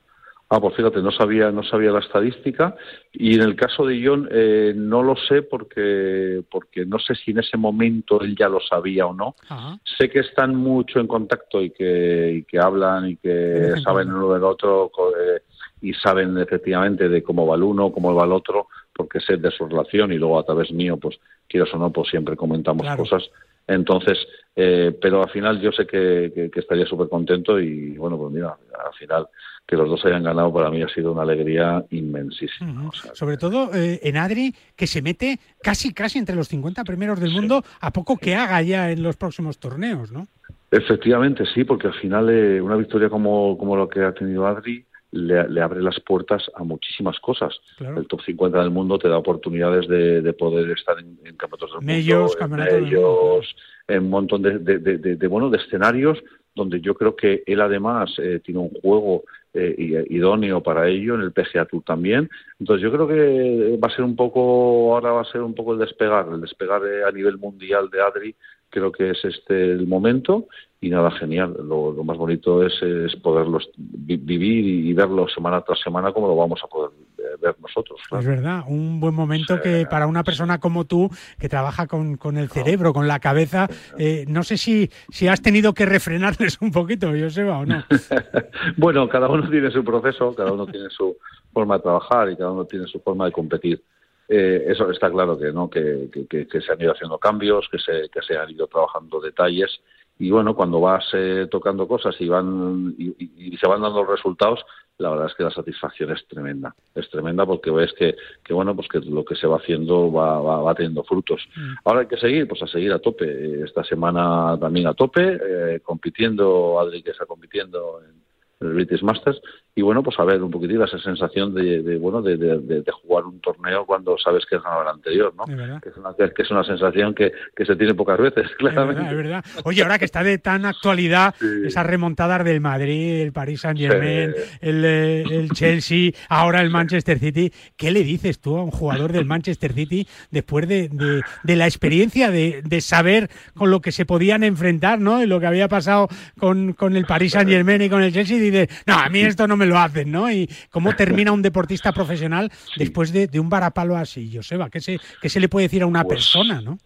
[0.52, 2.76] Ah, pues fíjate, no sabía, no sabía la estadística
[3.14, 7.32] y en el caso de John eh, no lo sé porque, porque no sé si
[7.32, 9.36] en ese momento él ya lo sabía o no.
[9.84, 14.34] Sé que están mucho en contacto y que, y que hablan y que saben uno
[14.34, 15.42] del otro eh,
[15.84, 19.52] y saben efectivamente de cómo va el uno, cómo va el otro, porque sé de
[19.52, 23.30] su relación y luego a través mío, pues quieras o no, pues siempre comentamos cosas.
[23.68, 24.18] Entonces,
[24.56, 28.48] eh, pero al final yo sé que, que estaría súper contento y bueno, pues mira,
[28.84, 29.28] al final
[29.70, 32.90] que los dos hayan ganado para mí ha sido una alegría inmensísima.
[33.14, 37.30] Sobre todo eh, en Adri, que se mete casi, casi entre los 50 primeros del
[37.30, 40.28] mundo, a poco que haga ya en los próximos torneos, ¿no?
[40.72, 44.84] Efectivamente, sí, porque al final eh, una victoria como, como lo que ha tenido Adri
[45.12, 47.54] le, abre las puertas a muchísimas cosas.
[47.80, 53.42] El top 50 del mundo te da oportunidades de, poder estar en, campeonatos del mundo,
[53.88, 56.20] en en un montón de, de, bueno, de escenarios
[56.56, 61.22] donde yo creo que él además eh, tiene un juego eh, idóneo para ello, en
[61.22, 62.30] el PGA Tour también.
[62.60, 65.74] Entonces yo creo que va a ser un poco, ahora va a ser un poco
[65.74, 68.36] el despegar, el despegar a nivel mundial de Adri,
[68.70, 70.48] creo que es este el momento
[70.82, 71.58] y nada, genial.
[71.68, 76.62] Lo, más bonito es, es poderlos vivir y, verlo semana tras semana como lo vamos
[76.64, 78.00] a poder eh, ver nosotros.
[78.18, 82.50] Es verdad, un buen momento que para una persona como tú, que trabaja con, el
[82.50, 87.10] cerebro, con la cabeza, eh, no sé si, si has tenido que refrenarles un poquito,
[87.10, 87.84] Joseba, o no.
[88.78, 91.18] bueno, cada uno tiene su proceso, cada uno tiene su
[91.52, 93.84] forma de trabajar y cada uno tiene su forma de competir.
[94.32, 98.10] Eh, eso está claro que no que, que, se han ido haciendo cambios, que se,
[98.10, 99.82] que se han ido trabajando detalles
[100.20, 104.60] y bueno, cuando vas eh, tocando cosas y van y, se van dando los resultados,
[104.98, 108.76] la verdad es que la satisfacción es tremenda, es tremenda porque ves que, que bueno,
[108.76, 111.42] pues que lo que se va haciendo va, va, teniendo frutos.
[111.56, 111.74] Mm.
[111.86, 113.64] Ahora hay que seguir, pues a seguir a tope.
[113.64, 118.20] Esta semana también a tope, eh, compitiendo, Adri que está compitiendo en,
[118.60, 119.42] el British Masters
[119.80, 123.86] y bueno pues a ver un poquitín esa sensación de, bueno de, jugar un torneo
[123.86, 125.46] cuando sabes que has ganado el anterior no
[125.80, 129.10] que es, una, que es una sensación que, que se tiene pocas veces claramente.
[129.10, 131.34] es verdad, oye ahora que está de tan actualidad
[131.66, 137.18] esas remontadas del Madrid el Paris Saint Germain el, eh, el, Chelsea ahora el Manchester
[137.18, 141.68] City qué le dices tú a un jugador del Manchester City después de, de la
[141.68, 146.10] experiencia de, saber con lo que se podían enfrentar no y lo que había pasado
[146.38, 149.20] con, con el Paris Saint Germain y con el Chelsea y dices no a mí
[149.20, 150.30] esto no me lo hacen, ¿no?
[150.30, 155.30] Y cómo termina un deportista profesional después de, un varapalo así, Joseba, ¿qué se, qué
[155.30, 156.78] se le puede decir a una pues, persona, no?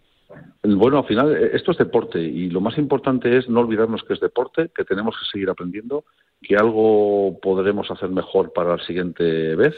[0.62, 4.14] Bueno, al final eh, esto es deporte y lo más importante es no olvidarnos que
[4.14, 6.04] es deporte, que tenemos que seguir aprendiendo,
[6.42, 9.74] que algo podremos hacer mejor para la siguiente vez,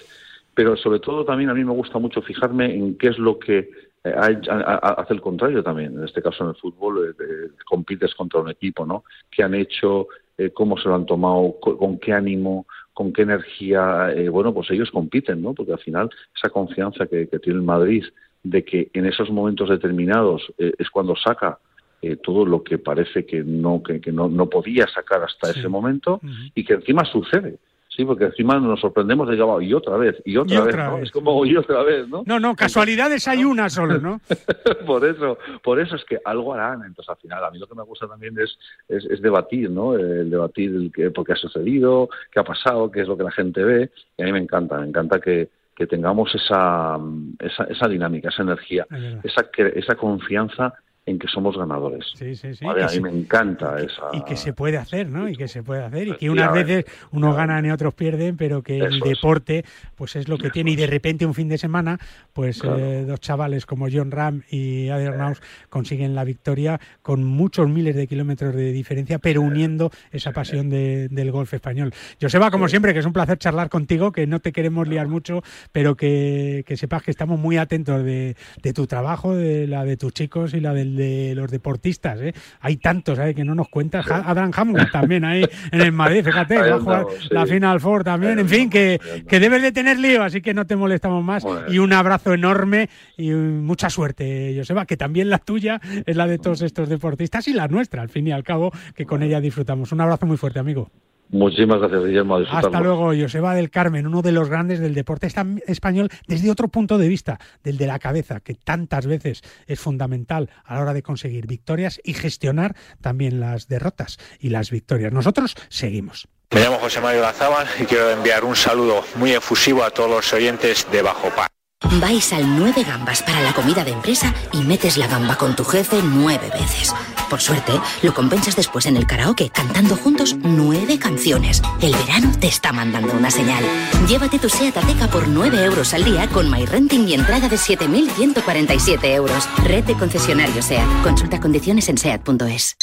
[0.55, 3.71] pero sobre todo también a mí me gusta mucho fijarme en qué es lo que
[4.05, 5.99] eh, hace el contrario también.
[5.99, 9.05] En este caso en el fútbol eh, compites contra un equipo, ¿no?
[9.31, 10.09] ¿Qué han hecho?
[10.53, 11.57] ¿Cómo se lo han tomado?
[11.59, 12.67] ¿Con qué ánimo?
[12.97, 15.53] Con qué energía, eh, bueno, pues ellos compiten, ¿no?
[15.53, 18.03] Porque al final esa confianza que, tiene el Madrid
[18.43, 21.59] de que en esos momentos determinados eh, es cuando saca
[22.01, 26.23] eh, todo lo que parece que no que, no, no, podía sacar hasta ese momento
[26.55, 27.59] y que encima sucede.
[27.97, 30.99] Sí, porque encima nos sorprendemos de que y otra vez, y otra, vez, ¿no?
[30.99, 32.25] Es como y otra vez, ¿no?
[32.27, 34.21] No, no, casualidades hay una solo, ¿no?
[34.87, 36.83] por eso, por eso es que algo harán.
[36.85, 39.95] Entonces, al final, a mí lo que me gusta también es, es, debatir, ¿no?
[39.95, 43.25] El debatir el que, por qué ha sucedido, qué ha pasado, qué es lo que
[43.25, 43.91] la gente ve.
[44.19, 46.99] Y a mí me encanta, me encanta que, que tengamos esa,
[47.39, 48.87] esa, esa dinámica, esa energía,
[49.23, 50.75] esa, esa confianza
[51.07, 52.05] en que somos ganadores.
[52.15, 52.67] Sí, sí, sí.
[52.67, 54.03] A mí me encanta esa...
[54.13, 55.29] Y que se puede hacer, ¿no?
[55.29, 56.09] Y que se puede hacer.
[56.09, 59.65] Y que unas veces unos ganan y otros pierden, pero que el deporte
[59.95, 60.73] pues es lo que tiene.
[60.73, 62.01] Y de repente un fin de semana,
[62.33, 65.41] pues eh, dos chavales como John Ram y Naus
[65.71, 71.31] consiguen la victoria con muchos miles de kilómetros de diferencia, pero uniendo esa pasión del
[71.31, 71.93] golf español.
[72.21, 75.43] Joseba, como siempre, que es un placer charlar contigo, que no te queremos liar mucho,
[75.71, 78.35] pero que, sepas que estamos muy atentos de,
[78.75, 82.21] tu trabajo, de la de tus chicos y la del de los deportistas.
[82.21, 82.35] ¿eh?
[82.61, 84.07] Hay tantos que no nos cuentas.
[84.09, 88.39] Adam Hamlin también ahí en el Madrid, fíjate, va a jugar la Final Four también.
[88.39, 91.45] En fin, que, que debes de tener lío, así que no te molestamos más.
[91.69, 96.39] Y un abrazo enorme y mucha suerte, Joseba, que también la tuya es la de
[96.39, 99.93] todos estos deportistas y la nuestra, al fin y al cabo, que con ella disfrutamos.
[99.93, 100.91] Un abrazo muy fuerte, amigo.
[101.31, 102.37] Muchísimas gracias, Guillermo.
[102.37, 105.29] Hasta luego, Joseba del Carmen, uno de los grandes del deporte
[105.67, 110.51] español desde otro punto de vista, del de la cabeza, que tantas veces es fundamental
[110.65, 115.13] a la hora de conseguir victorias y gestionar también las derrotas y las victorias.
[115.13, 116.29] Nosotros seguimos.
[116.53, 120.33] Me llamo José Mario Lazábal y quiero enviar un saludo muy efusivo a todos los
[120.33, 121.56] oyentes de Bajo Par.
[121.93, 125.65] Vais al 9 gambas para la comida de empresa y metes la gamba con tu
[125.65, 126.93] jefe nueve veces.
[127.31, 127.73] Por suerte,
[128.03, 131.63] lo compensas después en el karaoke cantando juntos nueve canciones.
[131.81, 133.65] El verano te está mandando una señal.
[134.09, 139.05] Llévate tu SEAT Ateca por 9 euros al día con MyRenting y entrada de 7.147
[139.15, 139.49] euros.
[139.65, 141.03] Red de concesionarios SEAT.
[141.03, 142.77] Consulta condiciones en SEAT.es.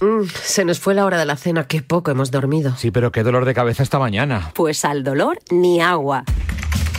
[0.00, 2.74] Mm, se nos fue la hora de la cena, qué poco hemos dormido.
[2.76, 4.50] Sí, pero qué dolor de cabeza esta mañana.
[4.54, 6.24] Pues al dolor ni agua.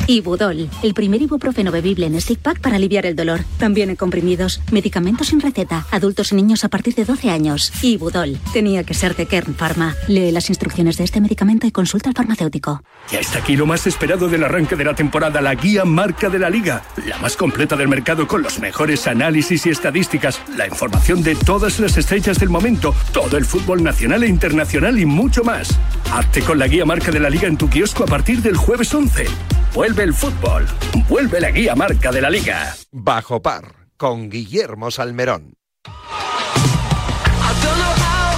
[0.05, 3.41] Ibudol, el primer ibuprofeno bebible en stick pack para aliviar el dolor.
[3.57, 7.71] También en comprimidos, medicamentos sin receta, adultos y niños a partir de 12 años.
[7.81, 9.95] Ibudol, tenía que ser de Kern Pharma.
[10.09, 12.83] Lee las instrucciones de este medicamento y consulta al farmacéutico.
[13.11, 16.39] Ya está aquí lo más esperado del arranque de la temporada, la guía marca de
[16.39, 16.83] la liga.
[17.05, 21.79] La más completa del mercado con los mejores análisis y estadísticas, la información de todas
[21.79, 25.69] las estrellas del momento, todo el fútbol nacional e internacional y mucho más.
[26.11, 28.93] Hazte con la guía marca de la liga en tu kiosco a partir del jueves
[28.93, 29.27] 11.
[29.73, 30.67] Vuelve el fútbol.
[31.09, 32.75] Vuelve la guía marca de la liga.
[32.91, 35.55] Bajo par con Guillermo Salmerón.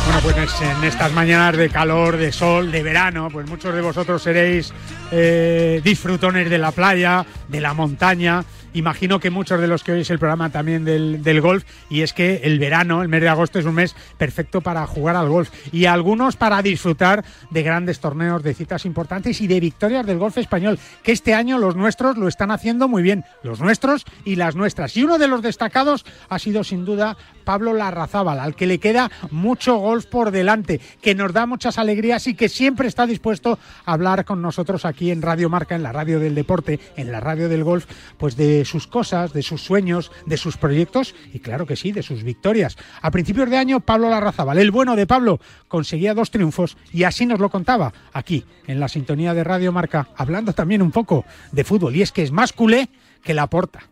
[0.06, 4.24] Bueno, pues en estas mañanas de calor, de sol, de verano, pues muchos de vosotros
[4.24, 4.71] seréis
[5.12, 10.09] eh, disfrutones de la playa, de la montaña imagino que muchos de los que oís
[10.09, 13.65] el programa también del, golf, y es que el verano, el mes de agosto, es
[13.65, 18.53] un mes perfecto para jugar al golf y algunos para disfrutar de grandes torneos, de
[18.53, 22.51] citas importantes y de victorias del golf español, que este año los nuestros lo están
[22.51, 24.95] haciendo muy bien, los nuestros y las nuestras.
[24.97, 29.09] Y uno de los destacados ha sido sin duda Pablo Larrazábal, al que le queda
[29.31, 33.93] mucho golf por delante, que nos da muchas alegrías y que siempre está dispuesto a
[33.93, 37.47] hablar con nosotros aquí en Radio Marca, en la radio del deporte, en la radio
[37.47, 37.85] del golf,
[38.17, 42.04] pues de sus cosas, de sus sueños, de sus proyectos y claro que sí, de
[42.04, 42.78] sus victorias.
[43.01, 47.25] A principios de año, Pablo Larrazábal, el bueno de Pablo, conseguía dos triunfos y así
[47.25, 51.63] nos lo contaba aquí, en la sintonía de Radio Marca, hablando también un poco de
[51.63, 51.95] fútbol.
[51.95, 52.89] Y es que es más culé
[53.23, 53.84] que la porta.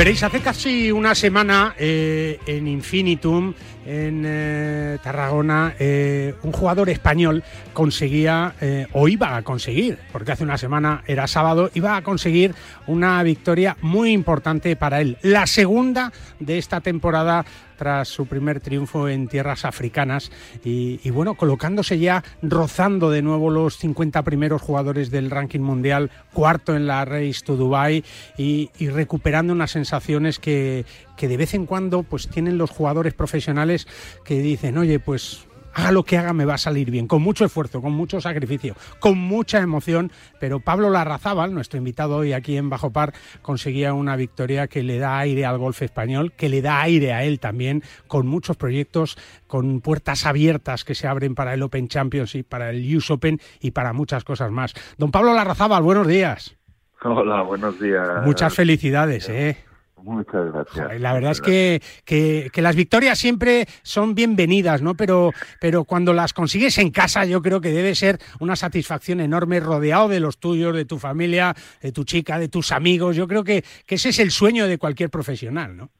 [0.00, 3.52] Veréis, hace casi una semana eh, en Infinitum,
[3.90, 8.54] en eh, Tarragona, eh, un jugador español conseguía,
[8.92, 12.54] o iba a conseguir, porque hace una semana era sábado, iba a conseguir
[12.86, 15.16] una victoria muy importante para él.
[15.22, 17.44] La segunda de esta temporada
[17.80, 20.30] tras su primer triunfo en tierras africanas
[20.62, 26.76] y, bueno, colocándose ya, rozando de nuevo los 50 primeros jugadores del ranking mundial, cuarto
[26.76, 28.04] en la Race to Dubai
[28.36, 30.84] y, recuperando unas sensaciones que,
[31.16, 33.79] que de vez en cuando pues tienen los jugadores profesionales
[34.24, 37.44] que dicen, oye, pues haga lo que haga, me va a salir bien, con mucho
[37.44, 42.70] esfuerzo, con mucho sacrificio, con mucha emoción, pero Pablo Larrazábal, nuestro invitado hoy aquí en
[42.70, 43.12] Bajo Par,
[43.42, 47.24] conseguía una victoria que le da aire al golf español, que le da aire a
[47.24, 49.16] él también, con muchos proyectos,
[49.46, 53.70] con puertas abiertas que se abren para el Open Championship, para el US Open y
[53.70, 54.74] para muchas cosas más.
[54.98, 56.56] Don Pablo Larrazábal, buenos días.
[57.02, 58.26] Hola, buenos días.
[58.26, 59.56] Muchas felicidades, ¿eh?
[60.02, 61.00] Muchas gracias.
[61.00, 64.94] La verdad es que, que, las victorias siempre son bienvenidas, ¿no?
[64.94, 69.60] Pero, pero cuando las consigues en casa, yo creo que debe ser una satisfacción enorme,
[69.60, 73.16] rodeado de los tuyos, de tu familia, de tu chica, de tus amigos.
[73.16, 75.90] Yo creo que, que ese es el sueño de cualquier profesional, ¿no?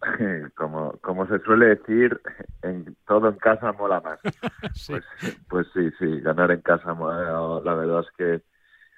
[0.54, 2.20] Como, como se suele decir,
[2.62, 4.18] en, todo en casa mola más.
[4.86, 5.04] Pues,
[5.48, 8.42] pues sí, sí, ganar en casa, la verdad es que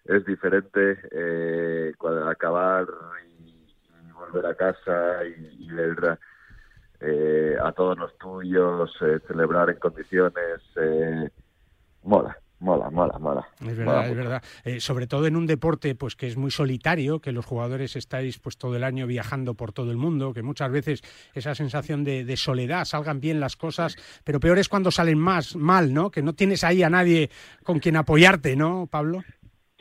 [0.05, 0.98] es diferente.
[1.11, 1.92] Eh,
[2.29, 2.87] acabar
[4.33, 5.25] volver a casa
[5.59, 6.18] y, ver
[7.01, 11.29] eh, a todos los tuyos, eh, celebrar en condiciones, eh,
[12.05, 13.49] mola, mola, mola, mola.
[13.61, 14.42] Es verdad, es verdad.
[14.64, 18.38] Eh, sobre todo en un deporte pues que es muy solitario, que los jugadores estáis
[18.38, 21.03] pues todo el año viajando por todo el mundo, que muchas veces
[21.35, 25.57] esa sensación de, de soledad, salgan bien las cosas, pero peor es cuando salen más
[25.57, 26.11] mal, ¿no?
[26.11, 27.31] Que no tienes ahí a nadie
[27.64, 29.23] con quien apoyarte, ¿no, Pablo?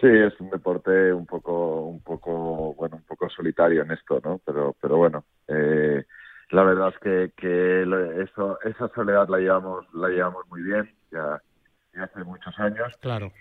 [0.01, 4.41] Sí, es un deporte un poco, un poco, bueno, un poco solitario en esto, ¿no?
[4.43, 6.03] Pero, pero bueno, eh,
[6.49, 7.83] la verdad es que, que
[8.23, 11.39] eso, esa soledad la llevamos, la llevamos muy bien, ya,
[11.93, 12.97] ya hace muchos años.
[12.99, 13.31] Claro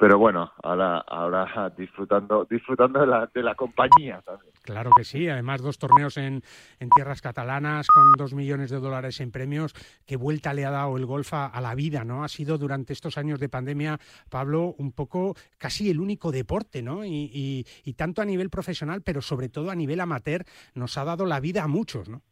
[0.00, 4.50] pero bueno, ahora, ahora disfrutando, disfrutando de la, de la compañía también.
[4.62, 6.42] Claro que sí, además dos torneos en,
[6.78, 9.74] en, tierras catalanas con dos millones de dólares en premios,
[10.06, 12.24] qué vuelta le ha dado el golf a, a, la vida, ¿no?
[12.24, 13.98] Ha sido durante estos años de pandemia,
[14.30, 17.04] Pablo, un poco casi el único deporte, ¿no?
[17.04, 21.04] Y, y, y tanto a nivel profesional, pero sobre todo a nivel amateur, nos ha
[21.04, 22.22] dado la vida a muchos, ¿no?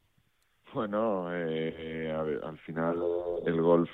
[0.73, 2.97] Bueno, eh, ver, al final
[3.45, 3.91] el golf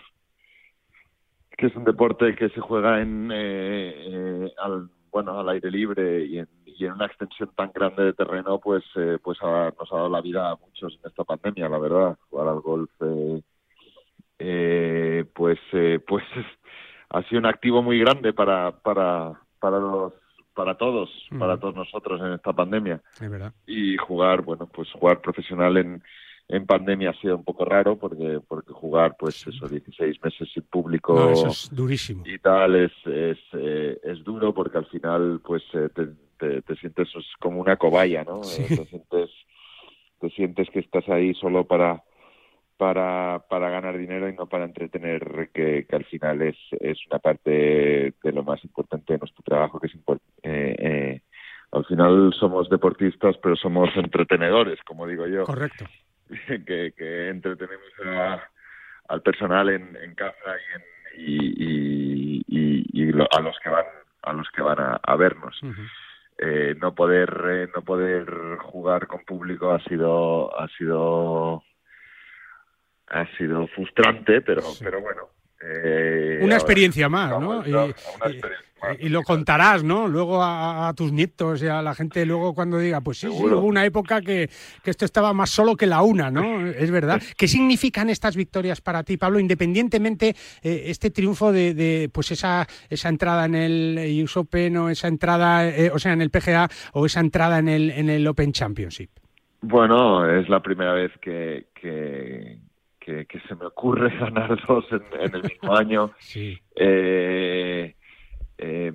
[1.57, 6.25] que es un deporte que se juega en eh, eh, al bueno al aire libre
[6.25, 9.93] y en, y en una extensión tan grande de terreno pues eh, pues ha, nos
[9.93, 13.41] ha dado la vida a muchos en esta pandemia la verdad jugar al golf eh,
[14.39, 16.25] eh, pues eh, pues
[17.11, 20.13] ha sido un activo muy grande para para para los
[20.55, 21.39] para todos Mm.
[21.39, 23.53] para todos nosotros en esta pandemia Es verdad.
[23.67, 26.03] y jugar bueno pues jugar profesional en
[26.49, 30.63] en pandemia ha sido un poco raro porque porque jugar pues esos 16 meses sin
[30.65, 32.23] público No, eso es durísimo.
[32.27, 36.77] y tal es es, eh, es duro porque al final pues eh, te, te, te
[36.77, 37.09] sientes
[37.41, 38.63] como una cobaya no Sí.
[38.63, 39.31] Eh, te sientes
[40.21, 42.03] te sientes que estás ahí solo para
[42.77, 47.21] para para ganar dinero y no para entretener que, que al final es es una
[47.21, 47.51] parte
[48.23, 51.21] de lo más importante de nuestro trabajo que es eh, eh,
[51.73, 55.87] al final somos deportistas pero somos entretenedores como digo yo Correcto.
[56.67, 58.49] que, que entretenemos a-
[59.09, 60.83] al personal en, en casa y, en,
[61.17, 63.85] y, y, y- y lo- a los que van
[64.23, 65.59] a los que van a, a vernos.
[66.39, 68.27] Eh, no poder eh, no poder
[68.63, 71.63] jugar con público ha sido ha sido
[73.09, 75.29] ha sido frustrante pero pero bueno
[75.67, 77.67] eh, Una experiencia más, ¿no?
[77.67, 78.51] Y, ya- una y- experiencia
[78.83, 78.97] más.
[79.01, 80.09] y lo contarás, ¿no?
[80.09, 83.33] Luego a, a tus nietos y a la gente luego cuando diga, pues sí, sí,
[83.33, 84.51] hubo una época que,
[84.83, 86.67] que esto estaba más solo que la una, ¿no?
[86.69, 87.23] Es verdad.
[87.39, 89.39] ¿Qué significan estas victorias para ti, Pablo?
[89.39, 94.91] Independientemente eh, este triunfo de, de, pues esa, esa entrada en el US Open o
[94.91, 98.27] esa entrada, eh, o sea, en el PGA o esa entrada en el, en el
[98.27, 99.09] Open Championship.
[99.63, 102.59] Bueno, es la primera vez que, que,
[103.05, 106.11] que, que se me ocurre ganar dos en, en el mismo año.
[106.19, 106.59] Sí.
[106.75, 107.95] Eh,
[108.59, 108.93] eh,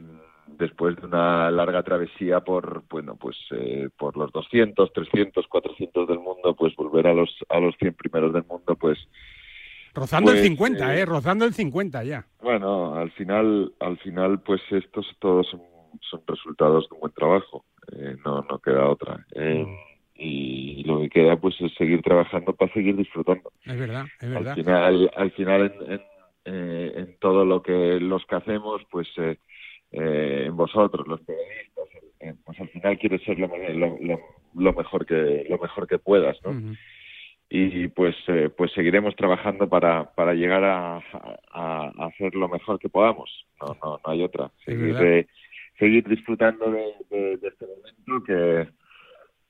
[0.48, 6.19] después de una larga travesía por, bueno, pues eh, por los 200, 300, 400 del
[6.19, 8.98] mundo, pues volver a los a los 100 primeros del mundo, pues
[9.93, 11.06] Rozando el Pues, 50, eh, ¿eh?
[11.06, 12.26] Rozando el 50 ya.
[12.41, 15.62] bueno, al final, al final, pues estos todos son,
[16.02, 17.65] son resultados de un buen trabajo.
[17.91, 19.26] Eh, no, no queda otra.
[19.34, 19.65] Eh,
[20.19, 23.51] y lo que queda, pues, es seguir trabajando para seguir disfrutando.
[23.65, 24.51] Es verdad, es verdad.
[24.51, 26.01] Al final, al final en, en,
[26.45, 29.38] eh, en todo lo que los que hacemos, pues, eh,
[29.91, 31.88] eh, en vosotros, los periodistas,
[32.45, 34.19] pues al final quieres ser lo, lo, lo,
[34.55, 36.75] lo mejor que lo mejor que puedas, ¿no?
[37.49, 42.77] Y pues eh, pues seguiremos trabajando para para llegar a, a, a hacer lo mejor
[42.77, 45.27] que podamos no no no hay otra seguir
[45.79, 48.67] seguir disfrutando de, de, de este momento que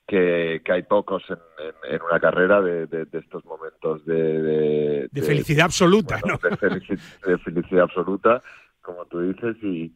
[0.09, 4.41] que, que hay pocos en, en, en una carrera de, de, de estos momentos de,
[4.41, 6.57] de, De felicidad absoluta, bueno, ¿no?
[7.27, 8.41] de felicidad absoluta
[8.81, 9.93] como tú dices y,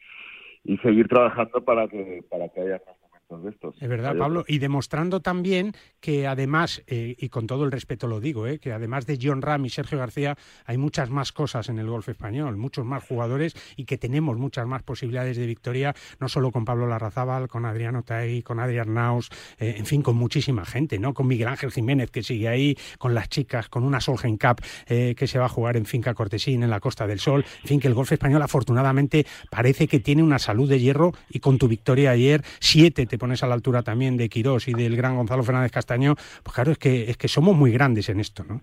[0.65, 4.41] y seguir trabajando para que para que haya más de estos Es verdad, Hay Pablo,
[4.41, 4.55] otros.
[4.55, 8.71] y demostrando también que además, eh, y con todo el respeto lo digo, eh, que
[8.71, 12.57] además de John Ram y Sergio García, hay muchas más cosas en el golf español,
[12.57, 16.88] muchos más jugadores y que tenemos muchas más posibilidades de victoria, no solo con Pablo
[16.88, 21.13] Larrazábal, con Adriano Tay, con Adrián Naus, eh, en fin, con muchísima gente, ¿no?
[21.13, 25.15] Con Miguel Ángel Jiménez que sigue ahí, con las chicas, con una Solheim Cup eh,
[25.17, 27.79] que se va a jugar en Finca Cortesín, en la Costa del Sol, en fin,
[27.79, 31.67] que el golf español afortunadamente parece que tiene una salud de hierro y con tu
[31.67, 35.43] victoria ayer, siete te pones a la altura también de Quirós y del gran Gonzalo
[35.43, 38.59] Fernández Castaño, pues claro, es que, es que somos muy grandes en esto, ¿no?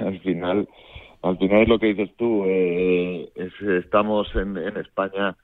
[0.00, 0.66] al final
[1.22, 5.36] al final es lo que dices tú eh, es- estamos en, en España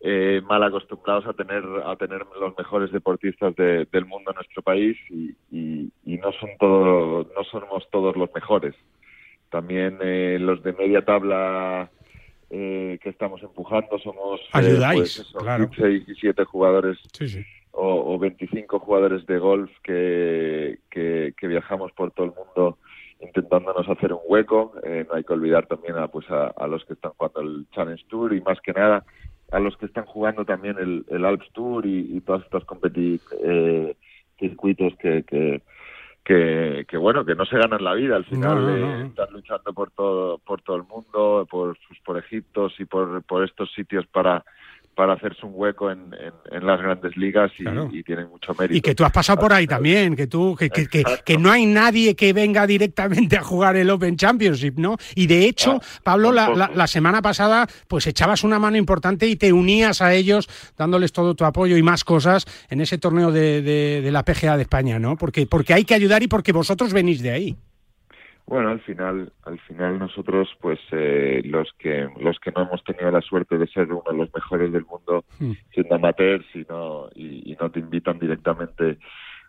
[0.00, 4.62] eh, mal acostumbrados a tener a tener los mejores deportistas de- del mundo en nuestro
[4.62, 8.74] país y, y- y no son todo, no somos todos los mejores
[9.50, 11.90] también eh, los de media tabla
[12.48, 15.68] eh, que estamos empujando somos eh, Ayudáis, pues eso, claro.
[15.68, 17.42] 15 y 17 jugadores Sí, sí.
[17.76, 22.78] O, o 25 jugadores de golf que, que, que viajamos por todo el mundo
[23.20, 24.74] intentándonos hacer un hueco.
[24.74, 28.34] no hay que olvidar también a, pues a, los que están jugando el Challenge Tour
[28.34, 29.04] y más que nada
[29.52, 33.20] a los que están jugando también el, el Alps Tour y, y todas estas competi
[34.38, 35.62] circuitos que, que
[36.26, 40.38] que, bueno que no se ganan la vida al final de estar luchando por todo
[40.38, 44.44] por todo el mundo por por Egipto y por por estos sitios para
[44.96, 46.10] para hacerse un hueco en,
[46.50, 48.78] en, las grandes ligas y, tienen mucho mérito.
[48.78, 51.66] Y que tú has pasado por ahí también, que tú que, que, que, no hay
[51.66, 54.96] nadie que venga directamente a jugar el Open Championship, ¿no?
[55.14, 59.36] Y de hecho, ah, Pablo, la, la, semana pasada, pues echabas una mano importante y
[59.36, 63.60] te unías a ellos, dándoles todo tu apoyo y más cosas en ese torneo de,
[63.60, 65.18] de, de la PGA de España, ¿no?
[65.18, 67.56] Porque, porque hay que ayudar y porque vosotros venís de ahí.
[68.46, 73.10] Bueno, al final, al final nosotros, pues eh, los que los que no hemos tenido
[73.10, 75.52] la suerte de ser uno de los mejores del mundo, hmm.
[75.72, 78.98] siendo amateurs y no y, no te invitan directamente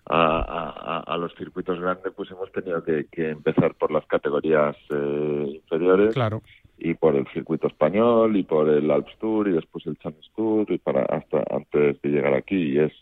[0.10, 6.14] a, a, los circuitos grandes, pues hemos tenido que, empezar por las categorías eh, inferiores.
[6.14, 6.42] Claro.
[6.80, 10.72] Y por el circuito español y por el Alps Tour y después el Challenge Tour
[10.72, 12.94] y para hasta antes de llegar aquí y es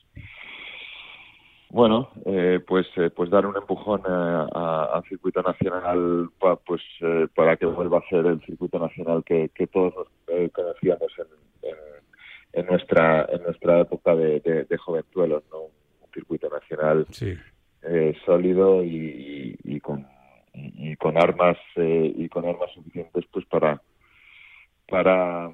[1.76, 6.30] bueno, eh, pues eh, pues dar un empujón al circuito nacional
[6.66, 9.94] pues eh, para que vuelva a ser el circuito nacional que, todos
[10.54, 11.12] conocíamos
[12.54, 15.64] en, nuestra en nuestra época de, de, jovenzuelos, ¿no?
[15.64, 17.08] Un circuito nacional
[18.26, 20.08] sólido y, con
[20.54, 23.82] y, con armas y con armas suficientes pues para
[24.88, 25.54] para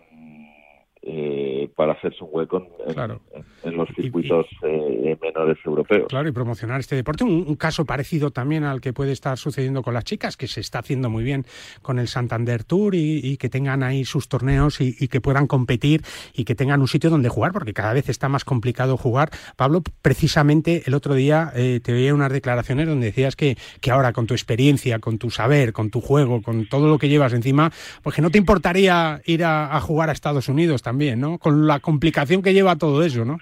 [1.04, 6.06] eh, para hacerse un hueco en, los circuitos eh, menores europeos.
[6.10, 7.24] Claro, y promocionar este deporte.
[7.24, 10.80] Un, caso parecido también al que puede estar sucediendo con las chicas, que se está
[10.80, 11.46] haciendo muy bien
[11.82, 16.04] con el Santander Tour y, que tengan ahí sus torneos y, que puedan competir
[16.36, 19.32] y que tengan un sitio donde jugar, porque cada vez está más complicado jugar.
[19.56, 24.14] Pablo, precisamente el otro día eh, te veía unas declaraciones donde decías que, que ahora
[24.14, 27.72] con tu experiencia, con tu saber, con tu juego, con todo lo que llevas encima,
[28.04, 31.40] pues que no te importaría ir a, a jugar a Estados Unidos también, ¿no?
[31.40, 33.38] Con la complicación que lleva todo eso, ¿no?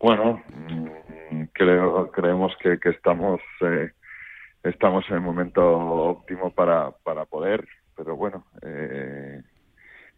[0.00, 3.92] Bueno, mm, creo, creemos que, que estamos eh,
[4.64, 9.40] estamos en el momento óptimo para, para poder, pero bueno, eh,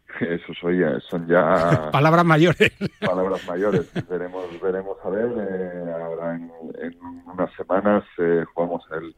[0.21, 2.73] eso soy, son ya palabras mayores.
[3.01, 3.93] Palabras mayores.
[4.09, 5.29] veremos, veremos a ver.
[5.29, 9.15] Eh, ahora en, en, unas semanas eh, jugamos el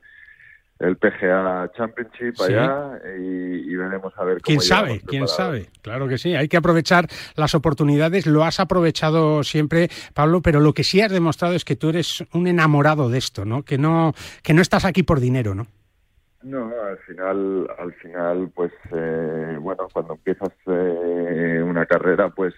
[0.81, 6.19] el PGA Championship allá y, veremos a ver cómo quién sabe quién sabe claro que
[6.19, 7.07] sí hay que aprovechar
[7.37, 11.77] las oportunidades lo has aprovechado siempre Pablo pero lo que sí has demostrado es que
[11.77, 15.55] tú eres un enamorado de esto no que no que no estás aquí por dinero
[15.55, 15.67] no
[16.43, 22.55] no al final al final pues eh, bueno cuando empiezas eh, una carrera pues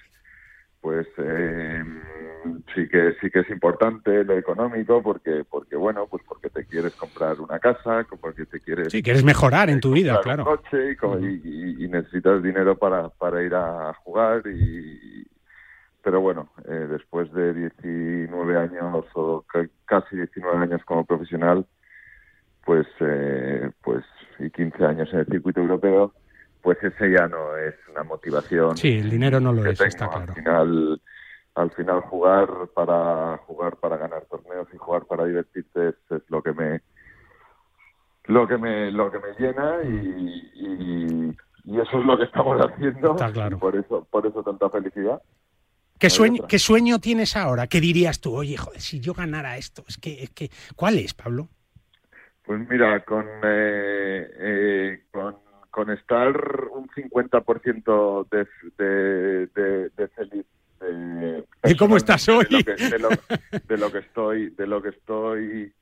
[0.80, 1.82] pues eh,
[2.74, 6.94] sí que sí que es importante lo económico porque porque bueno pues porque te quieres
[6.94, 10.96] comprar una casa porque te quieres sí quieres mejorar en tu vida claro un coche
[11.78, 15.26] y, necesitas dinero para para ir a jugar y
[16.02, 19.44] pero bueno eh, después de 19 años o
[19.84, 21.66] casi 19 años como profesional
[22.64, 24.04] pues eh, pues
[24.38, 26.14] y 15 años en el circuito europeo
[26.62, 28.76] pues ese ya no es una motivación.
[28.76, 30.26] Sí, el dinero no lo es, está claro.
[30.28, 31.00] Al final,
[31.54, 36.52] al final jugar para jugar para ganar torneos y jugar para divertirte es, lo que
[36.52, 36.80] me
[38.24, 41.34] lo que me lo que me llena y,
[41.64, 43.12] y, eso es lo que estamos haciendo.
[43.12, 43.58] Está claro.
[43.58, 45.22] por eso por eso tanta felicidad.
[45.98, 47.68] ¿Qué sueño, ¿Qué sueño tienes ahora?
[47.68, 48.34] ¿Qué dirías tú?
[48.34, 51.48] Oye, joder, si yo ganara esto, es que, es que ¿cuál es, Pablo?
[52.44, 55.36] Pues mira, con, eh, eh, con
[55.72, 56.36] con estar
[56.70, 58.46] un 50% de,
[58.76, 60.46] de, de, de feliz.
[60.82, 62.44] De, ¿Y cómo estás hoy?
[62.44, 62.74] De lo, que,
[63.68, 65.72] de, lo, que, estoy, de lo que estoy,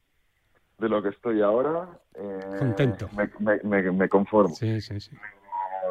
[0.78, 1.88] de lo que estoy ahora.
[2.14, 3.08] Eh, Contento.
[3.16, 4.54] Me, me, me, conformo.
[4.54, 5.12] Sí, sí, sí.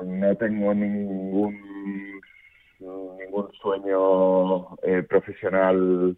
[0.06, 2.22] No, tengo ningún
[2.80, 6.16] ningún sueño eh, profesional.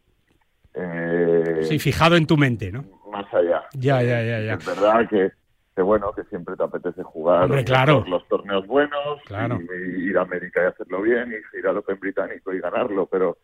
[0.74, 2.84] Eh, sí, fijado en tu mente, ¿no?
[3.12, 3.64] Más allá.
[3.74, 4.54] Ya, ya, ya, ya.
[4.54, 5.32] Es verdad que
[5.76, 10.65] que bueno, que siempre te apetece jugar los, torneos buenos, y, ir a América y
[10.65, 13.38] hacerlo bien, y ir al Open británico y ganarlo, pero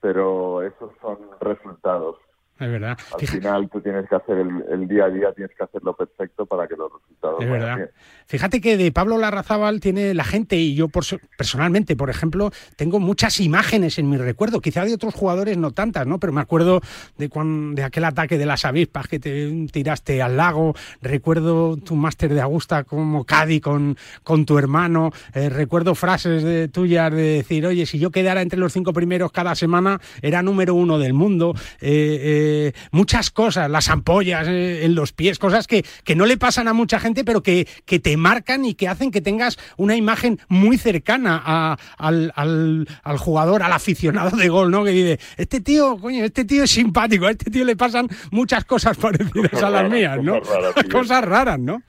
[0.00, 2.18] pero esos son resultados
[2.60, 2.98] es verdad.
[3.18, 6.66] Al final tú tienes que hacer el, día a día, tienes que hacerlo perfecto para
[6.66, 7.90] que los resultados es verdad.
[8.26, 11.04] Fíjate que de Pablo Larrazábal tiene la gente y yo por,
[11.36, 16.06] personalmente, por ejemplo, tengo muchas imágenes en mi recuerdo, quizá de otros jugadores no tantas,
[16.06, 16.18] ¿no?
[16.18, 16.80] Pero me acuerdo
[17.16, 21.94] de cuando, de aquel ataque de las avispas que te tiraste al lago, recuerdo tu
[21.94, 27.22] máster de Augusta como Cádiz con, con tu hermano, eh, recuerdo frases de tuyas de
[27.22, 31.14] decir, oye, si yo quedara entre los cinco primeros cada semana, era número uno del
[31.14, 31.54] mundo.
[31.80, 36.26] Eh, eh eh, muchas cosas, las ampollas eh, en los pies, cosas que, que no
[36.26, 39.58] le pasan a mucha gente, pero que, que te marcan y que hacen que tengas
[39.76, 44.84] una imagen muy cercana a, al, al, al, jugador, al aficionado de gol, ¿no?
[44.84, 48.64] Que dice, este tío, coño, este tío es simpático, a este tío le pasan muchas
[48.64, 50.38] cosas parecidas a las mías, ¿no?
[50.40, 50.88] Cosas raras, sí.
[50.88, 51.82] cosas raras, ¿no?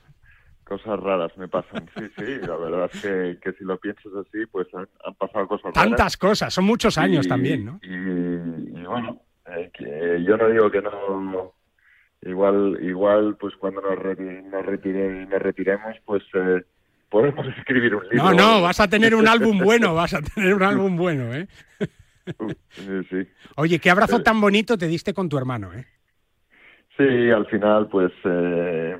[0.64, 4.46] Cosas raras me pasan, sí, sí, la verdad es que, que si lo piensas así,
[4.52, 6.16] pues han, han pasado cosas Tantas raras.
[6.16, 7.80] cosas, son muchos años Y- también, ¿no?
[7.82, 9.20] Y, y bueno,
[9.56, 11.52] eh, que yo no digo que no,
[12.22, 16.62] igual, igual, pues cuando nos, nos, retire- nos retiremos, pues eh,
[17.08, 18.24] podemos escribir un libro.
[18.24, 21.46] No, no, vas a tener un álbum bueno, vas a tener un álbum bueno, ¿eh?
[23.10, 23.26] Sí.
[23.56, 25.84] Oye, qué abrazo tan bonito te diste con tu hermano, ¿eh?
[26.96, 28.96] Sí, al final, pues, eh,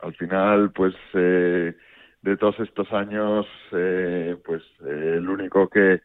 [0.00, 1.74] al final, pues, eh,
[2.20, 6.02] de todos estos años, eh, pues, eh, el único que,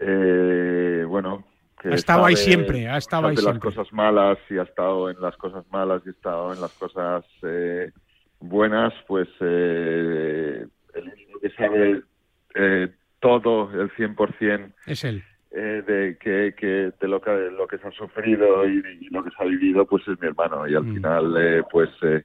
[0.00, 1.44] eh, bueno,
[1.88, 3.74] que Ha estado ahí siempre, ha estado ahí sabe las siempre.
[3.74, 7.24] cosas malas y ha estado en las cosas malas y ha estado en las cosas
[7.42, 7.90] eh,
[8.40, 12.02] buenas, pues, eh, el único que sabe
[12.54, 12.88] eh,
[13.20, 15.22] todo, el 100%, Es él.
[15.50, 19.22] eh, de que, que de lo que lo que se ha sufrido y, y lo
[19.22, 20.94] que se ha vivido pues es mi hermano y al Mm.
[20.94, 22.22] final eh, pues eh,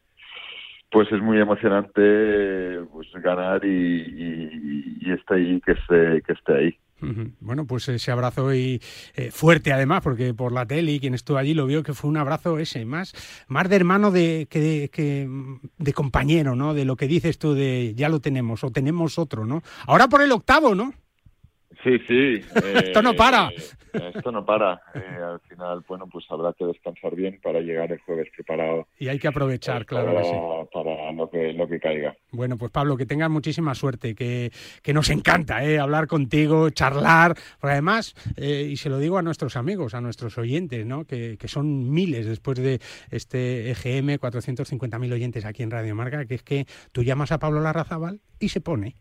[0.91, 6.53] pues es muy emocionante pues ganar y, y, y esté ahí que esté que esté
[6.55, 6.78] ahí.
[7.39, 8.82] Bueno, pues ese abrazo y
[9.16, 12.10] eh, fuerte además, porque por la tele y quien estuvo allí lo vio que fue
[12.10, 13.14] un abrazo ese, más,
[13.47, 15.30] más de hermano de, que, de, que
[15.78, 16.74] de compañero, ¿no?
[16.74, 19.64] De lo que dices tú de ya lo tenemos o tenemos otro, ¿no?
[19.86, 20.93] Ahora por el octavo, ¿no?
[21.84, 22.42] Sí sí
[22.76, 23.50] Esto no para.
[23.50, 27.92] eh, esto no para Eh, al final bueno pues habrá que descansar bien para llegar
[27.92, 30.36] el jueves preparado Y hay que aprovechar, claro para, que sí.
[30.74, 34.52] para lo que lo que caiga Bueno, pues Pablo, que tengas muchísima suerte, que,
[34.84, 35.80] que nos encanta ¿eh?
[35.80, 40.38] hablar contigo, charlar, porque además, eh, y se lo digo a nuestros amigos, a nuestros
[40.38, 41.06] oyentes, ¿no?
[41.06, 46.36] que, que son miles después de este EGM, 450.000 oyentes aquí en Radio Marca, que
[46.36, 48.96] es que tú llamas a Pablo Larrazábal y se pone.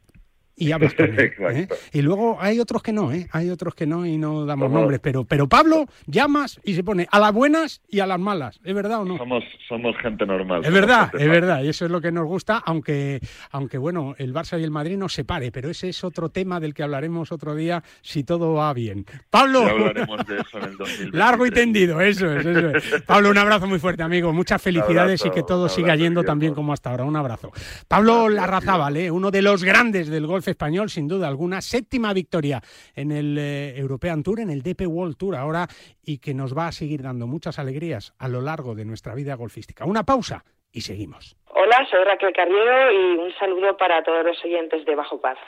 [0.58, 1.32] Y hablas con él.
[1.50, 1.68] ¿eh?
[1.92, 3.28] Y luego hay otros que no, ¿eh?
[3.32, 6.82] hay otros que no y no damos Somos- nombres, pero, pero Pablo llamas y se
[6.84, 9.16] pone a las buenas y a las malas, ¿es verdad o no?
[9.18, 11.28] somos somos gente normal Es verdad, es fácil.
[11.28, 13.20] verdad, y eso es lo que nos gusta, aunque,
[13.52, 16.74] aunque bueno, el Barça y el Madrid nos separe, pero ese es otro tema del
[16.74, 19.04] que hablaremos otro día si todo va bien.
[19.30, 21.14] Pablo, Ya hablaremos de eso en el 2023.
[21.14, 23.02] largo y tendido, eso es, eso es.
[23.02, 26.54] Pablo, un abrazo muy fuerte, amigo, muchas felicidades abrazo, y que todo siga yendo también
[26.54, 27.04] como hasta ahora.
[27.04, 27.52] Un abrazo.
[27.86, 29.10] Pablo Larrazábal, ¿eh?
[29.10, 32.62] uno de los grandes del golf español, sin duda alguna, séptima victoria
[32.94, 35.68] en el eh, European Tour, en el DP World Tour ahora,
[36.02, 39.34] y que nos va a seguir dando muchas alegrías a lo largo de nuestra vida
[39.34, 39.84] golfística.
[39.84, 41.36] Una pausa y seguimos.
[41.54, 45.38] Hola, soy Raquel Carriero y un saludo para todos los oyentes de Bajo Paz.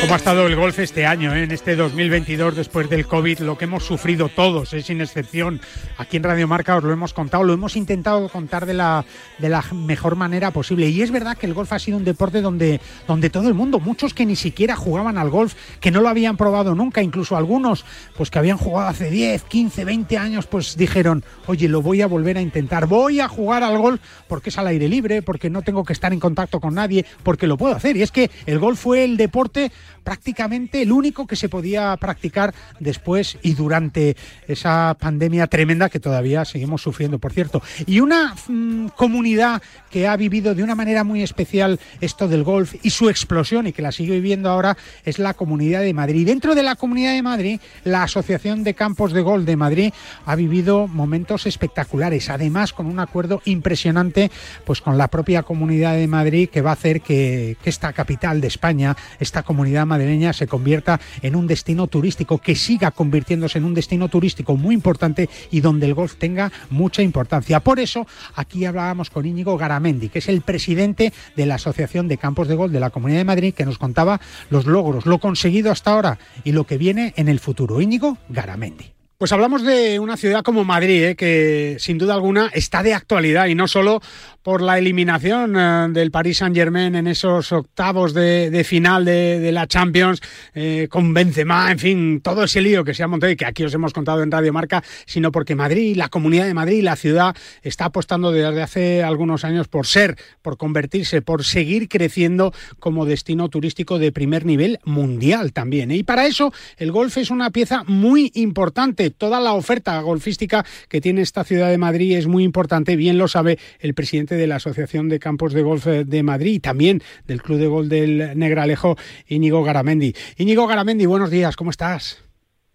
[0.00, 1.44] ¿Cómo ha estado el golf este año, eh?
[1.44, 3.40] en este 2022, después del COVID?
[3.40, 5.60] Lo que hemos sufrido todos, es sin excepción.
[5.98, 9.04] Aquí en Radio Marca os lo hemos contado, lo hemos intentado contar de la,
[9.38, 10.88] de la mejor manera posible.
[10.88, 13.78] Y es verdad que el golf ha sido un deporte donde, donde todo el mundo,
[13.78, 17.84] muchos que ni siquiera jugaban al golf, que no lo habían probado nunca, incluso algunos
[18.16, 22.08] pues que habían jugado hace 10, 15, 20 años, pues dijeron, oye, lo voy a
[22.08, 25.62] volver a intentar, voy a jugar al golf porque es al aire libre, porque no
[25.62, 27.96] tengo que estar en contacto con nadie, porque lo puedo hacer.
[27.96, 29.70] Y es que el golf fue el deporte
[30.02, 36.46] prácticamente el único que se podía practicar después y durante esa pandemia tremenda que todavía
[36.46, 37.62] seguimos sufriendo, por cierto.
[37.86, 42.74] Y una mm, comunidad que ha vivido de una manera muy especial esto del golf
[42.82, 46.26] y su explosión y que la sigue viviendo ahora es la Comunidad de Madrid.
[46.26, 49.92] Dentro de la Comunidad de Madrid, la Asociación de Campos de Golf de Madrid
[50.24, 54.30] ha vivido momentos espectaculares, además con un acuerdo impresionante
[54.64, 58.46] pues con la propia Comunidad de Madrid que va a hacer que, esta capital de
[58.46, 63.74] España, esta comunidad madrileña se convierta en un destino turístico, que siga convirtiéndose en un
[63.74, 67.60] destino turístico muy importante y donde el golf tenga mucha importancia.
[67.60, 72.16] Por eso aquí hablábamos con Íñigo Garamendi, que es el presidente de la Asociación de
[72.16, 74.18] Campos de Golf de la Comunidad de Madrid, que nos contaba
[74.48, 77.82] los logros, lo conseguido hasta ahora y lo que viene en el futuro.
[77.82, 78.97] Íñigo Garamendi.
[79.18, 81.16] Pues hablamos de una ciudad como Madrid, ¿eh?
[81.16, 84.00] que sin duda alguna está de actualidad y no solo
[84.44, 89.50] por la eliminación eh, del Paris Saint Germain en esos octavos de, final de, de,
[89.50, 90.22] la Champions
[90.54, 93.64] eh, con Benzema, en fin, todo ese lío que se ha montado y que aquí
[93.64, 97.36] os hemos contado en Radio Marca, sino porque Madrid, la Comunidad de Madrid, la ciudad
[97.62, 103.48] está apostando desde hace algunos años por ser, por convertirse, por seguir creciendo como destino
[103.48, 105.90] turístico de primer nivel mundial también.
[105.90, 105.96] ¿eh?
[105.96, 111.00] Y para eso el golf es una pieza muy importante toda la oferta golfística que
[111.00, 114.56] tiene esta ciudad de Madrid es muy importante, bien lo sabe el presidente de la
[114.56, 118.96] Asociación de Campos de Golf de Madrid y también del Club de Golf del Negralejo,
[119.26, 120.14] Íñigo Garamendi.
[120.36, 122.24] Íñigo Garamendi, buenos días, ¿cómo estás?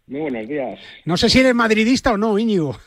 [0.08, 0.80] Muy buenos días.
[1.06, 2.78] No sé si eres madridista o no, Íñigo.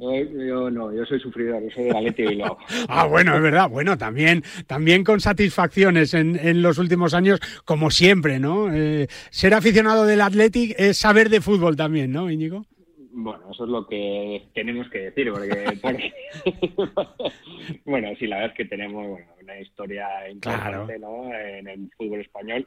[0.00, 2.56] Yo, no, yo soy sufridor, yo soy de Atleti Bilbao.
[2.88, 3.68] ah, bueno, es verdad.
[3.68, 8.72] Bueno, también, también con satisfacciones en, en los últimos años, como siempre, ¿no?
[8.72, 12.64] Eh, ser aficionado del Athletic es saber de fútbol también, ¿no, Íñigo?
[13.12, 15.78] Bueno, eso es lo que tenemos que decir, porque,
[17.84, 21.34] bueno, sí, la verdad es que tenemos una historia importante ¿no?
[21.34, 22.66] en el fútbol español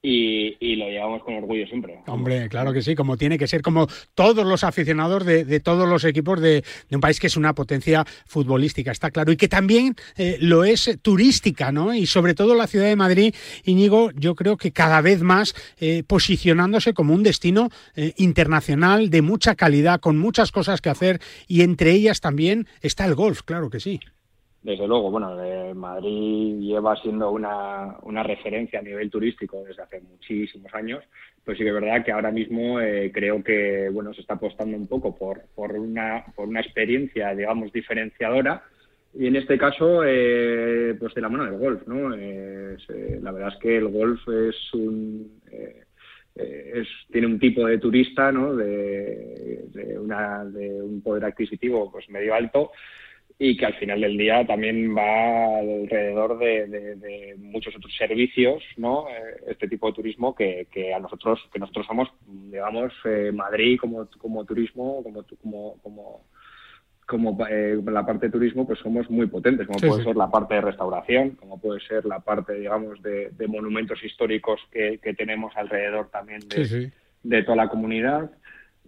[0.00, 1.98] y, lo llevamos con orgullo siempre.
[2.06, 6.04] Hombre, claro que sí, como tiene que ser, como todos los aficionados de, todos los
[6.04, 10.36] equipos de, un país que es una potencia futbolística, está claro, y que también eh,
[10.40, 11.94] lo es turística, ¿no?
[11.94, 13.34] Y sobre todo la ciudad de Madrid,
[13.64, 19.22] Íñigo, yo creo que cada vez más eh, posicionándose como un destino eh, internacional de
[19.22, 23.70] mucha calidad, con muchas cosas que hacer, y entre ellas también está el golf, claro
[23.70, 24.00] que sí.
[24.62, 25.36] Desde luego, bueno,
[25.74, 31.04] Madrid lleva siendo una, una, referencia a nivel turístico desde hace muchísimos años,
[31.44, 34.76] pero sí que es verdad que ahora mismo eh, creo que bueno se está apostando
[34.76, 38.64] un poco por, por, una, por una experiencia, digamos, diferenciadora
[39.14, 42.14] y en este caso, eh, pues de la mano del golf, ¿no?
[42.14, 42.76] Eh,
[43.22, 45.40] la verdad es que el golf es un...
[46.34, 48.56] es, tiene un tipo de turista, ¿no?
[48.56, 52.72] De, de, una, de un poder adquisitivo pues medio alto
[53.38, 59.08] y que al final del día también va alrededor de, muchos otros servicios, ¿no?
[59.08, 63.78] Eh, este tipo de turismo que, que, a nosotros que nosotros somos, digamos, eh, Madrid
[63.80, 66.24] como, como turismo, como como como
[67.06, 70.54] como eh, la parte de turismo, pues somos muy potentes, como puede ser la parte
[70.54, 76.10] de restauración, como puede ser la parte, digamos, de, monumentos históricos que, que, tenemos alrededor
[76.10, 78.30] también de, de toda la comunidad.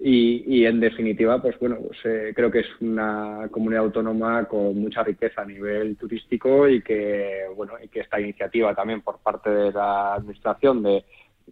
[0.03, 5.03] Y, en definitiva, pues bueno, pues, eh, creo que es una comunidad autónoma con mucha
[5.03, 9.73] riqueza a nivel turístico y que, bueno, y que esta iniciativa también por parte de
[9.73, 11.05] la administración de,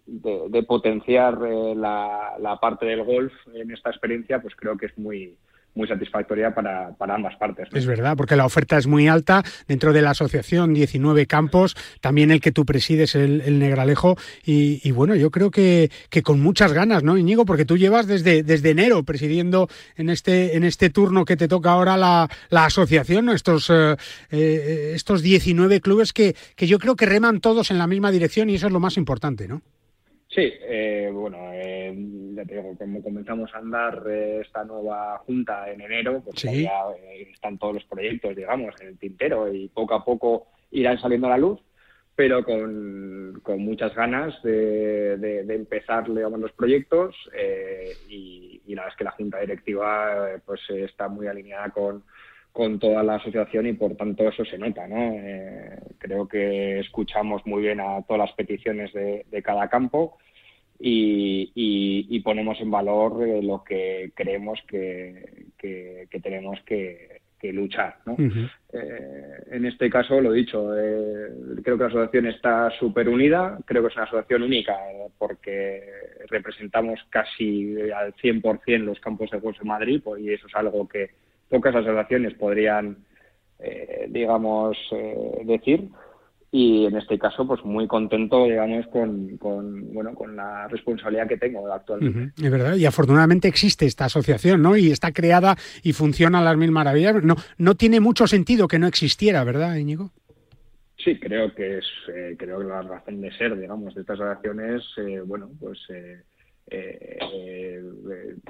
[0.07, 4.97] de, potenciar eh, la, la, parte del golf en esta experiencia, pues creo que es
[4.97, 5.37] muy,
[5.75, 7.67] muy satisfactoria para, para ambas partes.
[7.73, 9.43] Es verdad, porque la oferta es muy alta.
[9.67, 14.17] Dentro de la asociación, 19 campos, también el que tú presides, el, Negralejo.
[14.45, 17.45] Y, bueno, yo creo que, que, con muchas ganas, ¿no, Iñigo?
[17.45, 21.71] Porque tú llevas desde, desde enero presidiendo en este, en este turno que te toca
[21.71, 23.95] ahora la, la asociación, estos, eh,
[24.31, 28.49] eh, estos 19 clubes que, que yo creo que reman todos en la misma dirección
[28.49, 29.61] y eso es lo más importante, ¿no?
[30.29, 31.91] Sí, eh, bueno, eh,
[32.35, 36.83] ya te digo, como comenzamos a andar eh, esta nueva junta en enero, pues ya
[37.01, 41.25] eh, están todos los proyectos, digamos, en el tintero y poco a poco irán saliendo
[41.25, 41.59] a la luz,
[42.15, 47.15] pero con, con muchas ganas de, de, empezar, digamos, los proyectos
[48.07, 52.03] y, y, la verdad es que la junta directiva pues está muy alineada con,
[52.51, 54.97] con toda la asociación y por tanto eso se nota, ¿no?
[54.97, 60.17] Eh, creo que escuchamos muy bien a todas las peticiones de, cada campo
[60.79, 65.47] y, ponemos en valor eh, lo que creemos que,
[66.21, 68.17] tenemos que, luchar, ¿no?
[68.73, 70.71] Eh, en este caso, lo dicho,
[71.63, 74.75] creo que la asociación está súper unida, creo que es una asociación única
[75.17, 75.81] porque
[76.27, 80.87] representamos casi al 100% los campos de golf de Madrid pues, y eso es algo
[80.87, 81.11] que
[81.49, 82.97] pocas asociaciones podrían,
[83.59, 85.89] eh, digamos, eh, decir.
[86.51, 91.37] Y en este caso, pues muy contento, digamos, con, con bueno, con la responsabilidad que
[91.37, 92.33] tengo actualmente.
[92.43, 94.75] Es verdad, y afortunadamente existe esta asociación, ¿no?
[94.75, 97.23] Y está creada y funciona a las mil maravillas.
[97.23, 100.09] No, no tiene mucho sentido que no existiera, ¿verdad, Íñigo?
[100.97, 104.83] Sí, creo que es, eh, creo que la razón de ser, digamos, de estas asociaciones,
[105.27, 106.23] bueno, pues eh,
[106.69, 107.83] eh,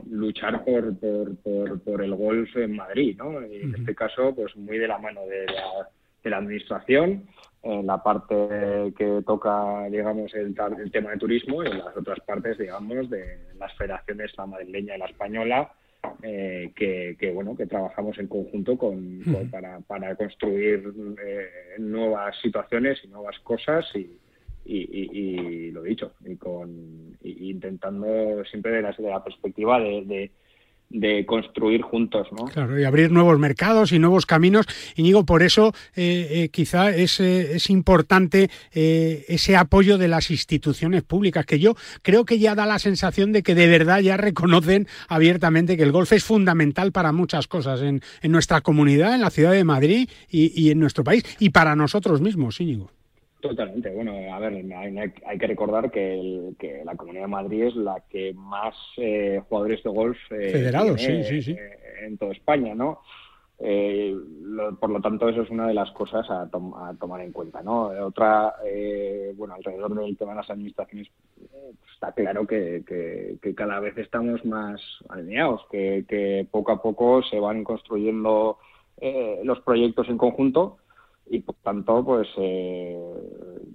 [0.09, 3.45] luchar por, por, por, el golf en Madrid, ¿no?
[3.45, 5.89] Y en este caso, pues muy de la mano de la,
[6.23, 7.27] de la administración,
[7.63, 12.19] en la parte que toca, digamos, el, el tema de turismo y en las otras
[12.21, 15.71] partes, digamos, de las federaciones, la madrileña y la española,
[16.23, 20.93] eh, que, que, bueno que trabajamos en conjunto con, para, para construir
[21.25, 24.17] eh, nuevas situaciones y nuevas cosas y,
[24.69, 30.31] y, lo dicho, y con intentando siempre de la, perspectiva de,
[30.89, 32.45] de, construir juntos, ¿no?
[32.45, 34.65] Claro, y abrir nuevos mercados y nuevos caminos.
[34.95, 40.29] Y digo, por eso eh, eh, quizá es, eh, es importante ese apoyo de las
[40.29, 44.17] instituciones públicas, que yo creo que ya da la sensación de que de verdad ya
[44.17, 49.21] reconocen abiertamente que el golf es fundamental para muchas cosas en, en nuestra comunidad, en
[49.21, 52.91] la ciudad de Madrid y, y en nuestro país, y para nosotros mismos, Íñigo.
[53.39, 53.89] Totalmente.
[53.91, 54.53] Bueno, a ver,
[55.25, 59.89] hay, que recordar que, la Comunidad de Madrid es la que más eh, jugadores de
[59.89, 61.51] golf eh, Federados, sí, sí, sí.
[61.51, 62.99] Eh, en toda España, ¿no?
[63.61, 64.15] Eh,
[64.79, 67.61] por lo tanto, eso es una de las cosas a, tomar en cuenta.
[67.61, 67.87] ¿no?
[68.05, 72.83] Otra, eh, bueno, alrededor del tema de las administraciones, pues está claro que,
[73.55, 78.59] cada vez estamos más alineados, que, poco a poco se van construyendo
[78.97, 80.77] eh, los proyectos en conjunto
[81.29, 82.27] y por tanto pues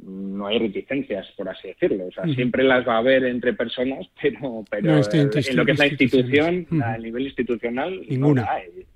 [0.02, 2.06] no hay reticencias por así decirlo.
[2.06, 5.78] O sea siempre las va a haber entre personas pero pero en lo que es
[5.78, 8.42] la institución a nivel institucional ninguna.
[8.42, 8.86] no hay.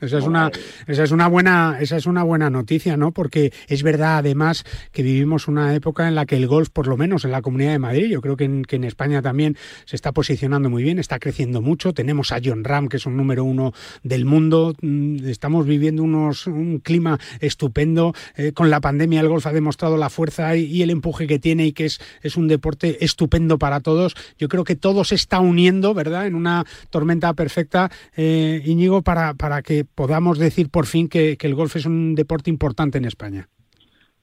[0.00, 0.50] Esa es una,
[0.86, 3.10] esa es una buena, esa es una buena noticia, ¿no?
[3.10, 6.96] Porque es verdad, además, que vivimos una época en la que el golf, por lo
[6.96, 9.96] menos en la Comunidad de Madrid, yo creo que en, que en España también se
[9.96, 11.92] está posicionando muy bien, está creciendo mucho.
[11.92, 13.72] Tenemos a John Ram, que es un número uno
[14.04, 14.76] del mundo.
[14.80, 18.14] Mm, estamos viviendo unos, un clima estupendo.
[18.36, 21.66] Eh, con la pandemia, el golf ha demostrado la fuerza y, el empuje que tiene
[21.66, 24.14] y que es, es un deporte estupendo para todos.
[24.38, 26.28] Yo creo que todo se está uniendo, ¿verdad?
[26.28, 31.54] En una tormenta perfecta, eh, Íñigo, para, para que podamos decir por fin que, el
[31.54, 33.48] golf es un deporte importante en España.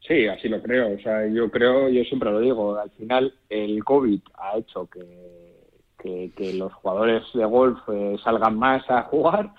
[0.08, 0.96] Sí, así lo creo.
[0.96, 6.32] O sea, yo creo, yo siempre lo digo, al final el COVID ha hecho que,
[6.36, 9.50] que, los jugadores de golf eh, salgan más a jugar,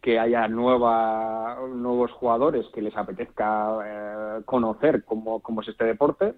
[0.00, 6.34] que haya nueva, nuevos jugadores que les apetezca eh, conocer cómo, cómo, es este deporte,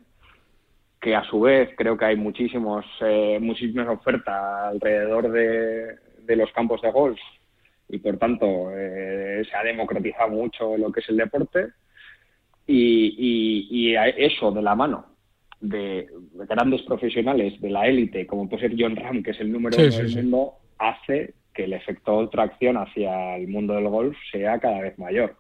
[1.01, 6.51] que a su vez creo que hay muchísimos, eh, muchísimas ofertas alrededor de, de los
[6.53, 7.19] campos de golf
[7.89, 11.69] y por tanto eh, se ha democratizado mucho lo que es el deporte
[12.67, 15.07] y, y, eso de la mano
[15.61, 16.09] de
[16.49, 19.97] grandes profesionales de la élite, como puede ser John Ram, que es el número uno
[19.97, 24.81] del mundo, hace que el efecto de tracción hacia el mundo del golf sea cada
[24.81, 25.37] vez mayor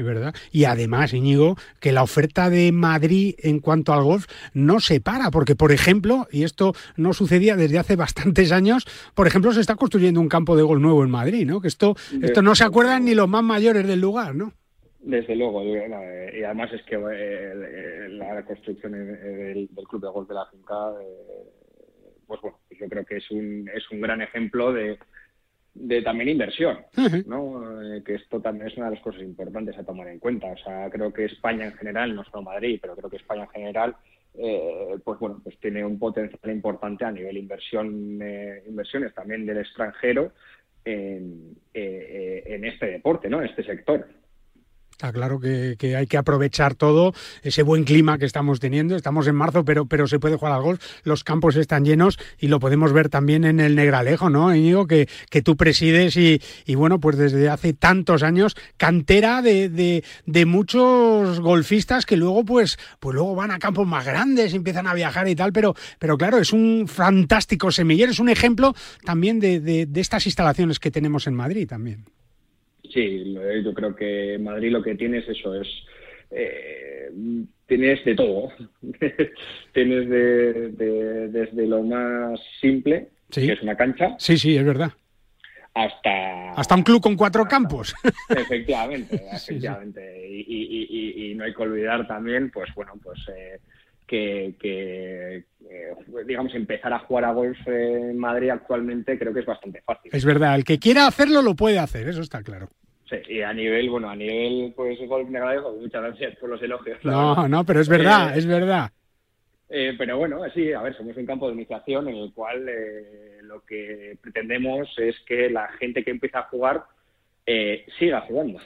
[0.00, 0.34] es verdad.
[0.50, 5.30] Y además, Íñigo, que la oferta de Madrid en cuanto al golf no se para,
[5.30, 9.76] porque, por ejemplo, y esto no sucedía desde hace bastantes años, por ejemplo, se está
[9.76, 11.60] construyendo un campo de golf nuevo en Madrid, ¿no?
[11.60, 14.52] Que esto, esto no se acuerdan ni los más mayores del lugar, ¿no?
[15.00, 20.34] Desde luego, eh, y además es que eh, la construcción del, Club de Golf de
[20.34, 21.48] la Finca, eh,
[22.26, 24.98] pues bueno, yo creo que es un, es un gran ejemplo de,
[25.74, 26.78] de también inversión,
[27.26, 27.82] ¿no?
[27.82, 30.48] Eh, que esto también es una de las cosas importantes a tomar en cuenta.
[30.48, 33.50] O sea, creo que España en general, no solo Madrid, pero creo que España en
[33.50, 33.96] general,
[34.34, 39.58] eh, pues bueno, pues tiene un potencial importante a nivel inversión, eh, inversiones también del
[39.58, 40.32] extranjero
[40.84, 43.40] en, en este deporte, ¿no?
[43.40, 44.08] En este sector.
[45.00, 48.96] Está claro que, hay que aprovechar todo ese buen clima que estamos teniendo.
[48.96, 50.84] Estamos en marzo, pero, pero se puede jugar al golf.
[51.04, 54.86] Los campos están llenos y lo podemos ver también en el Negralejo, ¿no, Íñigo?
[54.86, 59.70] Que, que tú presides y, y, bueno, pues desde hace tantos años, cantera de,
[60.26, 64.92] de, muchos golfistas que luego, pues, pues luego van a campos más grandes, empiezan a
[64.92, 69.60] viajar y tal, pero, pero claro, es un fantástico semillero, es un ejemplo también de,
[69.60, 72.04] de estas instalaciones que tenemos en Madrid también.
[72.92, 73.34] Sí,
[73.64, 75.68] yo creo que Madrid lo que tiene es eso, es
[76.30, 77.10] eh,
[77.66, 78.50] tienes de todo.
[79.72, 84.16] tienes de, desde lo más simple, que es una cancha.
[84.18, 84.92] Sí, sí, es verdad.
[85.72, 87.94] Hasta, hasta un club con cuatro campos.
[88.28, 90.28] Efectivamente, efectivamente.
[90.28, 93.60] Y, no hay que olvidar también, pues bueno, pues eh,
[94.06, 95.44] que, eh,
[96.26, 100.10] digamos, empezar a jugar a golf en Madrid actualmente creo que es bastante fácil.
[100.12, 102.68] Es verdad, el que quiera hacerlo lo puede hacer, eso está claro.
[103.10, 107.04] Sí, y a nivel, bueno, a nivel, pues, golf negro, muchas gracias por los elogios.
[107.04, 108.90] No, no, pero es verdad, eh, es verdad.
[109.68, 112.66] Eh, pero bueno, sí, a ver, somos un campo de iniciación en el cual
[113.42, 116.84] lo que pretendemos es que la gente que empieza a jugar
[117.52, 118.60] eh, siga jugando.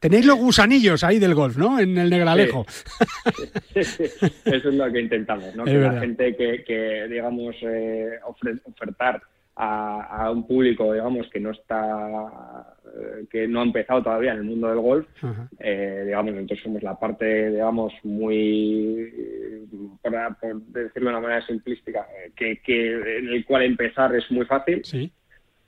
[0.00, 1.78] Tenéis los gusanillos ahí del golf, ¿no?
[1.78, 2.64] En el Negralejo.
[3.74, 4.04] Eso
[4.44, 5.64] es lo que intentamos, ¿no?
[5.64, 8.18] que la gente que, digamos, eh,
[8.64, 9.20] ofertar
[9.56, 14.44] a, un público, digamos, que no está, eh, que no ha empezado todavía en el
[14.44, 15.06] mundo del golf,
[15.60, 19.12] digamos, entonces somos la parte, digamos, muy,
[20.02, 20.12] por
[20.68, 24.84] decirlo de una manera simplística, que, que en el cual empezar es muy fácil.
[24.84, 25.12] Sí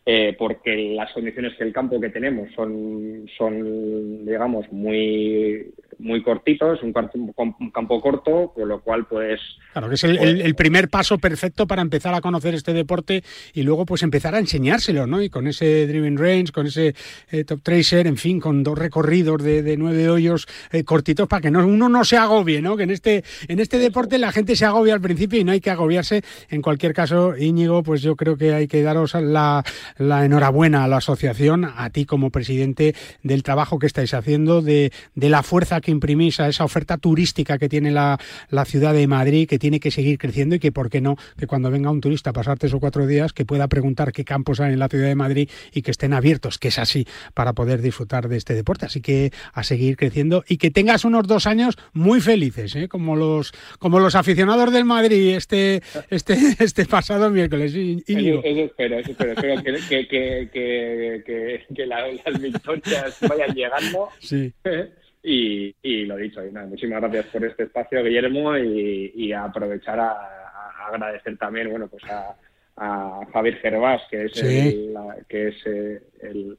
[0.09, 6.81] eh, porque las condiciones que el campo que tenemos son, son digamos, muy, muy cortitos,
[6.83, 6.95] un,
[7.59, 9.41] un campo corto, con lo cual pues...
[9.73, 13.85] Claro, que es el, primer paso perfecto para empezar a conocer este deporte y luego
[13.85, 15.21] pues empezar a enseñárselo, ¿no?
[15.21, 16.95] Y con ese Driven Range, con ese
[17.31, 21.51] eh, Top Tracer, en fin, con dos recorridos de, nueve hoyos eh, cortitos para que
[21.51, 22.77] no, uno no se agobie, ¿no?
[22.77, 25.61] Que en este, en este deporte la gente se agobia al principio y no hay
[25.61, 26.23] que agobiarse.
[26.49, 29.65] En cualquier caso, Íñigo, pues yo creo que hay que daros la,
[29.99, 34.93] la enhorabuena a la asociación, a ti como presidente, del trabajo que estáis haciendo, de,
[35.15, 38.19] de la fuerza que imprimís a esa oferta turística que tiene la,
[38.51, 41.47] la ciudad de Madrid, que tiene que seguir creciendo y que, ¿por qué no?, que
[41.47, 44.61] cuando venga un turista a pasar tres o cuatro días, que pueda preguntar qué campos
[44.61, 47.83] hay en la ciudad de Madrid y que estén abiertos, que es así, para poder
[47.83, 48.87] disfrutar de este deporte.
[48.87, 52.89] Así que a seguir creciendo y que tengas unos dos años muy felices, ¿eh?
[52.89, 57.73] como los como los aficionados del Madrid este este este pasado miércoles.
[57.75, 59.33] Eso, espero, eso espero.
[59.33, 64.09] espero que, que, que las victorias vayan llegando.
[64.19, 64.53] Sí.
[65.29, 69.99] Y, y, lo dicho, y nada, muchísimas gracias por este espacio, Guillermo, y, y aprovechar
[69.99, 72.37] a, a, agradecer también, bueno, pues a,
[72.77, 76.57] a Javier Gervás, que es el, la, que es eh, el,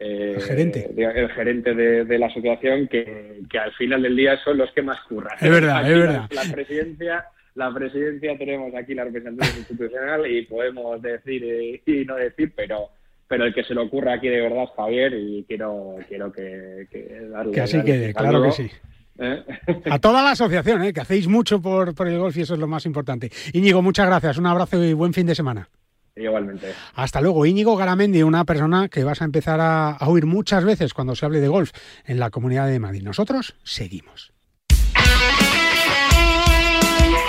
[0.00, 4.36] eh, el gerente, el gerente de, de la asociación, que, que, al final del día
[4.42, 5.36] son los que más curran.
[5.40, 6.26] Es verdad, aquí es verdad.
[6.30, 7.24] La, la, presidencia,
[7.58, 12.90] la presidencia tenemos aquí la representación institucional y podemos decir eh, y no decir, pero
[13.26, 16.86] pero el que se lo ocurra aquí de verdad es Javier y quiero quiero que,
[16.88, 18.70] que darle que así quede, claro que sí.
[19.18, 19.44] ¿Eh?
[19.90, 20.92] A toda la asociación, ¿eh?
[20.92, 23.30] que hacéis mucho por, por el golf y eso es lo más importante.
[23.52, 25.68] Íñigo, muchas gracias, un abrazo y buen fin de semana.
[26.14, 26.68] Igualmente.
[26.94, 27.44] Hasta luego.
[27.44, 31.26] Íñigo Garamendi, una persona que vas a empezar a, a, oír muchas veces cuando se
[31.26, 31.72] hable de golf
[32.06, 33.02] en la comunidad de Madrid.
[33.02, 34.32] Nosotros seguimos.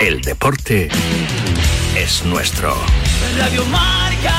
[0.00, 0.88] El deporte
[1.96, 2.74] es nuestro.
[3.38, 4.34] Radio Marca.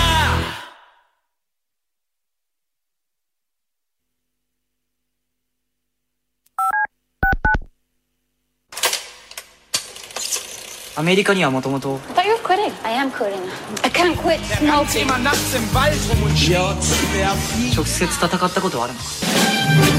[10.98, 11.02] I
[12.26, 12.72] You're quitting.
[12.84, 13.41] I am quitting.
[13.84, 15.08] I can't quit smoking.
[17.76, 19.99] 直接戦ったことはあるのか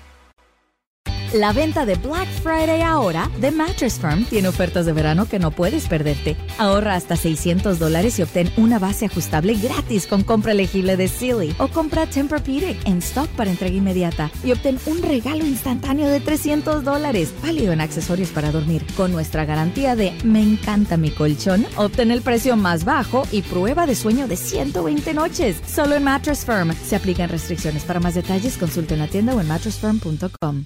[1.33, 5.51] La venta de Black Friday ahora de Mattress Firm tiene ofertas de verano que no
[5.51, 6.35] puedes perderte.
[6.57, 11.55] Ahorra hasta 600 dólares y obtén una base ajustable gratis con compra elegible de Sealy
[11.57, 16.83] o compra Tempur-Pedic en stock para entrega inmediata y obtén un regalo instantáneo de 300
[16.83, 18.85] dólares válido en accesorios para dormir.
[18.97, 23.85] Con nuestra garantía de Me encanta mi colchón, obtén el precio más bajo y prueba
[23.85, 25.61] de sueño de 120 noches.
[25.65, 26.75] Solo en Mattress Firm.
[26.75, 27.85] Se aplican restricciones.
[27.85, 30.65] Para más detalles, consulte en la tienda o en mattressfirm.com.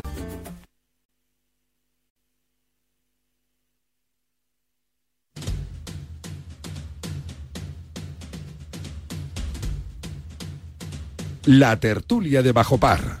[11.45, 13.19] La tertulia de Bajo Par.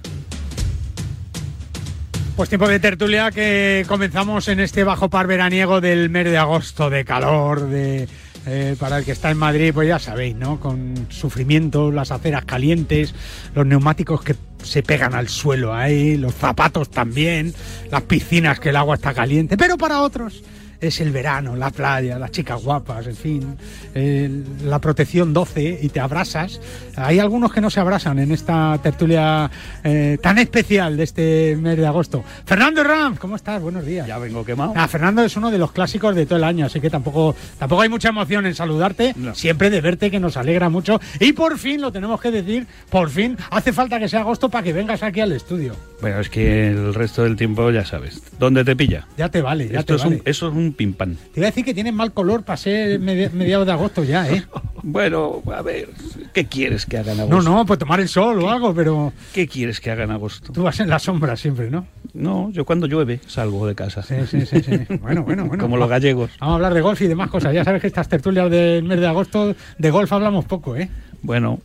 [2.35, 6.89] Pues tiempo de tertulia que comenzamos en este Bajo Par veraniego del mes de agosto,
[6.89, 8.07] de calor, de...
[8.47, 10.59] Eh, para el que está en Madrid, pues ya sabéis, ¿no?
[10.59, 13.13] Con sufrimiento, las aceras calientes,
[13.53, 17.53] los neumáticos que se pegan al suelo ahí, los zapatos también,
[17.91, 20.41] las piscinas que el agua está caliente, pero para otros
[20.81, 23.57] es el verano, la playa, las chicas guapas, en fin,
[23.93, 24.29] eh,
[24.65, 26.59] la protección 12 y te abrazas.
[26.95, 29.49] Hay algunos que no se abrazan en esta tertulia
[29.83, 32.23] eh, tan especial de este mes de agosto.
[32.45, 33.61] Fernando Ram, ¿cómo estás?
[33.61, 34.07] Buenos días.
[34.07, 34.73] Ya vengo quemado.
[34.75, 37.83] Ah, Fernando es uno de los clásicos de todo el año, así que tampoco, tampoco
[37.83, 39.35] hay mucha emoción en saludarte, no.
[39.35, 40.99] siempre de verte que nos alegra mucho.
[41.19, 44.63] Y por fin, lo tenemos que decir, por fin, hace falta que sea agosto para
[44.63, 45.75] que vengas aquí al estudio.
[46.01, 48.21] Bueno, es que el resto del tiempo ya sabes.
[48.39, 49.07] ¿Dónde te pilla?
[49.17, 50.15] Ya te vale, ya Esto te es vale.
[50.15, 51.15] Un, eso es un pim pam.
[51.15, 54.43] Te iba a decir que tienes mal color para ser mediados de agosto ya, ¿eh?
[54.83, 55.89] bueno, a ver,
[56.33, 57.49] ¿qué quieres que haga en agosto?
[57.49, 59.13] No, no, pues tomar el sol o algo, pero...
[59.33, 60.51] ¿Qué quieres que haga en agosto?
[60.51, 61.85] Tú vas en la sombra siempre, ¿no?
[62.13, 64.03] No, yo cuando llueve salgo de casa.
[64.03, 64.61] Sí, sí, sí.
[64.61, 64.71] sí.
[65.01, 65.63] Bueno, bueno, bueno.
[65.63, 66.31] Como los gallegos.
[66.39, 67.53] Vamos a hablar de golf y demás cosas.
[67.53, 70.89] Ya sabes que estas tertulias del mes de agosto de golf hablamos poco, ¿eh?
[71.21, 71.59] Bueno,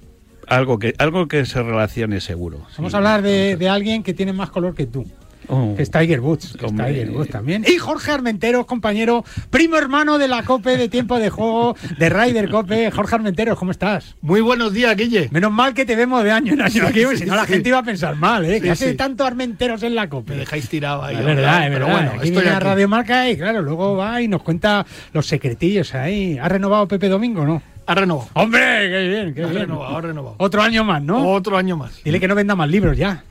[0.47, 2.61] Algo que, algo que se relacione seguro.
[2.77, 2.97] Vamos sí.
[2.97, 5.05] a hablar de, de alguien que tiene más color que tú.
[5.49, 5.75] Oh.
[5.77, 6.93] Que es Tiger Woods, que es Hombre.
[6.93, 7.65] Tiger Woods también.
[7.67, 12.51] Y Jorge Armenteros, compañero, primo hermano de la COPE de tiempo de juego, de Ryder
[12.51, 12.91] COPE.
[12.91, 14.17] Jorge Armenteros, ¿cómo estás?
[14.21, 15.29] Muy buenos días, Guille.
[15.31, 17.53] Menos mal que te vemos de año en año aquí, porque si no la sí.
[17.55, 18.57] gente iba a pensar mal, ¿eh?
[18.57, 18.97] Sí, que hace sí.
[18.97, 20.33] tanto Armenteros en la COPE.
[20.33, 21.17] Me dejáis tirado ahí.
[21.17, 22.65] Es verdad, es pero bueno, aquí estoy viene a aquí.
[22.65, 26.39] Radio Marca y claro, luego va y nos cuenta los secretillos ahí.
[26.39, 27.63] ¿Ha renovado Pepe Domingo o no?
[27.87, 28.29] Ha renovado.
[28.35, 28.89] ¡Hombre!
[28.91, 29.61] ¡Qué bien, qué Ha bien!
[29.63, 30.35] renovado, ha renovado.
[30.39, 31.29] Otro año más, ¿no?
[31.31, 32.03] Otro año más.
[32.03, 33.23] Dile que no venda más libros ya.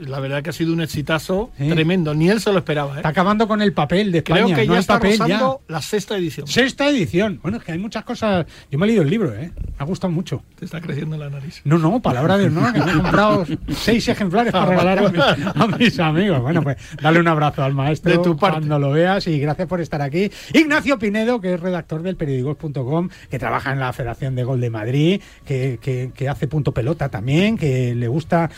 [0.00, 1.68] La verdad que ha sido un exitazo Sí.
[1.68, 2.14] tremendo.
[2.14, 2.94] Ni él se lo esperaba.
[2.94, 2.96] ¿eh?
[2.96, 4.44] Está acabando con el papel de España.
[4.44, 5.56] Creo que no ya está papel, ya.
[5.68, 6.46] la sexta edición.
[6.46, 7.40] Sexta edición.
[7.42, 8.46] Bueno, es que hay muchas cosas.
[8.70, 9.52] Yo me he leído el libro, ¿eh?
[9.56, 10.42] Me ha gustado mucho.
[10.58, 11.60] Te está creciendo la nariz.
[11.64, 15.46] No, no, palabra de honor, que me he comprado seis ejemplares para regalar a, mis-
[15.56, 16.40] a mis amigos.
[16.42, 18.58] Bueno, pues dale un abrazo al maestro De tu parte.
[18.58, 20.30] cuando lo veas y gracias por estar aquí.
[20.52, 24.70] Ignacio Pinedo, que es redactor del periódico.com, que trabaja en la Federación de Gol de
[24.70, 28.50] Madrid, que, que- que hace punto pelota también, que le gusta...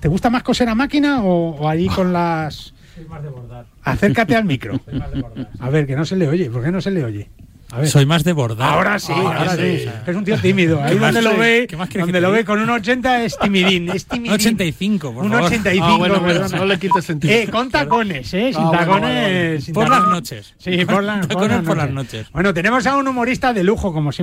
[0.00, 2.72] ¿Te gusta más coser a máquina o, o ahí con las...
[2.94, 3.66] Soy más de bordar.
[3.82, 4.80] Acércate al micro.
[5.60, 6.48] A ver, que no se le oye.
[6.48, 7.28] ¿Por qué no se le oye?
[7.72, 7.88] A ver.
[7.88, 8.72] Soy más de bordar.
[8.72, 9.78] Ahora sí, Ahora ahora sí.
[9.80, 9.88] sí.
[10.06, 10.80] Es un tío tímido.
[10.80, 13.36] Ahí ¿Qué más donde lo quieres- ve, más donde lo ve con un 80 es
[13.36, 14.30] timidín, es timidín.
[14.30, 15.46] Un 85, por Un favor.
[15.46, 16.56] 85, Ah, bueno, bueno, perdona.
[16.58, 17.34] no le quites sentido.
[17.34, 18.52] Eh, con tacones, ¿eh?
[18.52, 19.22] Sin Ah, bueno, tacones.
[19.24, 19.60] vale.
[19.60, 20.02] sin Por tacones.
[20.04, 20.54] las noches.
[20.58, 22.30] Sí, por, la- Tacones por por las noches.
[22.32, 24.22] Bueno, tenemos a un humorista de lujo, como siempre.